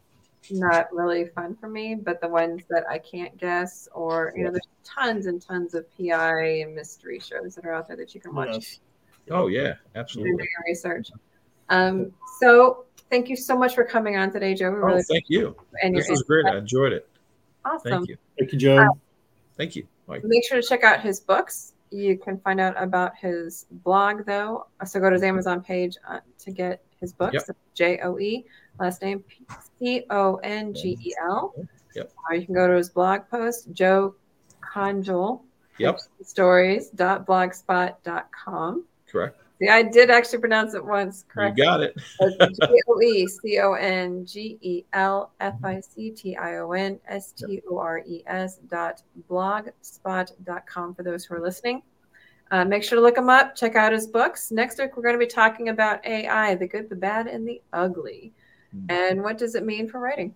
not 0.53 0.93
really 0.93 1.27
fun 1.27 1.57
for 1.57 1.69
me, 1.69 1.95
but 1.95 2.21
the 2.21 2.29
ones 2.29 2.63
that 2.71 2.85
I 2.89 2.99
can't 2.99 3.37
guess, 3.37 3.89
or 3.95 4.33
you 4.37 4.45
know, 4.45 4.51
there's 4.51 4.69
tons 4.85 5.27
and 5.27 5.41
tons 5.41 5.75
of 5.75 5.87
PI 5.97 6.61
and 6.61 6.75
mystery 6.75 7.19
shows 7.19 7.55
that 7.55 7.65
are 7.65 7.73
out 7.73 7.89
there 7.89 7.97
that 7.97 8.15
you 8.15 8.21
can 8.21 8.35
watch. 8.35 8.51
Yes. 8.53 8.81
Oh 9.31 9.47
yeah, 9.47 9.75
absolutely. 9.95 10.33
Do 10.33 10.43
your 10.43 10.65
research. 10.67 11.11
Um, 11.69 12.13
so 12.41 12.85
thank 13.11 13.29
you 13.29 13.37
so 13.37 13.57
much 13.57 13.75
for 13.75 13.85
coming 13.85 14.17
on 14.17 14.33
today, 14.33 14.55
Joe. 14.55 14.71
We 14.71 14.93
oh, 14.93 15.03
thank 15.09 15.25
you. 15.29 15.57
And 15.83 15.97
this 15.97 16.09
was 16.09 16.23
great. 16.23 16.47
I 16.47 16.59
enjoyed 16.59 16.93
it. 16.93 17.09
Awesome. 17.65 17.91
Thank 17.91 18.09
you. 18.09 18.17
Thank 18.39 18.53
you, 18.53 18.59
Joe. 18.59 18.77
Uh, 18.79 18.89
thank 19.57 19.77
you. 19.77 19.87
Mike. 20.07 20.23
Make 20.25 20.45
sure 20.47 20.61
to 20.61 20.67
check 20.67 20.83
out 20.83 21.01
his 21.01 21.21
books. 21.21 21.75
You 21.91 22.19
can 22.19 22.39
find 22.39 22.61
out 22.61 22.81
about 22.83 23.17
his 23.17 23.67
blog 23.71 24.25
though. 24.27 24.67
So 24.85 24.99
go 24.99 25.11
to 25.11 25.15
his 25.15 25.23
Amazon 25.23 25.63
page 25.63 25.97
uh, 26.09 26.21
to 26.39 26.51
get 26.51 26.83
his 27.01 27.13
books. 27.13 27.35
Yep. 27.35 27.57
J 27.75 28.01
O 28.03 28.19
E 28.19 28.45
last 28.79 29.03
name 29.03 29.25
C 29.79 30.05
O 30.11 30.37
N 30.37 30.73
G 30.75 30.97
E 31.03 31.13
L. 31.23 31.55
Yep. 31.95 32.13
Or 32.29 32.35
you 32.35 32.47
can 32.47 32.55
go 32.55 32.69
to 32.69 32.75
his 32.75 32.91
blog 32.91 33.23
post, 33.31 33.73
Joe 33.73 34.15
Congel. 34.61 35.45
Yep. 35.79 36.01
Stories.blogspot.com. 36.23 38.85
Correct. 39.11 39.43
See, 39.63 39.69
I 39.69 39.83
did 39.83 40.11
actually 40.11 40.41
pronounce 40.41 40.75
it 40.75 40.85
once 40.85 41.25
correct. 41.29 41.57
You 41.57 41.65
got 41.65 41.83
it. 41.83 41.97
J 42.21 42.81
O 42.89 43.01
E 43.01 43.27
C 43.29 43.61
O 43.61 43.75
N 43.75 44.27
G 44.27 44.59
E 44.61 44.85
L 44.93 45.31
F 45.39 45.55
I 45.63 45.81
C 45.81 46.11
T 46.11 46.37
I 46.37 46.59
O 46.59 46.73
N 46.73 46.99
S 47.07 47.33
T 47.33 47.63
O 47.71 47.79
R 47.79 48.01
E 48.01 48.25
S 48.27 48.59
dot 48.69 49.03
blogspot.com 49.31 50.95
for 50.97 51.03
those 51.05 51.25
who 51.25 51.37
are 51.37 51.41
listening. 51.41 51.83
Uh, 52.51 52.65
make 52.65 52.83
sure 52.83 52.97
to 52.97 53.03
look 53.03 53.17
him 53.17 53.31
up. 53.31 53.55
Check 53.55 53.77
out 53.77 53.93
his 53.93 54.07
books. 54.07 54.51
Next 54.51 54.79
week, 54.79 54.97
we're 54.97 55.05
going 55.05 55.15
to 55.15 55.19
be 55.19 55.27
talking 55.27 55.69
about 55.69 56.05
AI 56.05 56.57
the 56.57 56.67
good, 56.67 56.91
the 56.91 56.97
bad, 56.97 57.29
and 57.29 57.47
the 57.47 57.63
ugly. 57.73 58.33
And 58.89 59.23
what 59.23 59.39
does 59.39 59.55
it 59.55 59.65
mean 59.65 59.89
for 59.89 59.99
writing? 59.99 60.35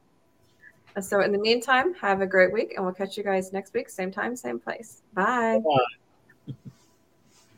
Uh, 0.97 1.01
so, 1.01 1.21
in 1.21 1.33
the 1.33 1.39
meantime, 1.39 1.95
have 1.95 2.21
a 2.21 2.27
great 2.27 2.53
week, 2.53 2.75
and 2.77 2.85
we'll 2.85 2.95
catch 2.95 3.17
you 3.17 3.25
guys 3.25 3.53
next 3.53 3.75
week, 3.75 3.89
same 3.89 4.11
time, 4.11 4.37
same 4.37 4.59
place. 4.59 5.03
Bye. 5.15 5.61
Bye. 5.65 6.55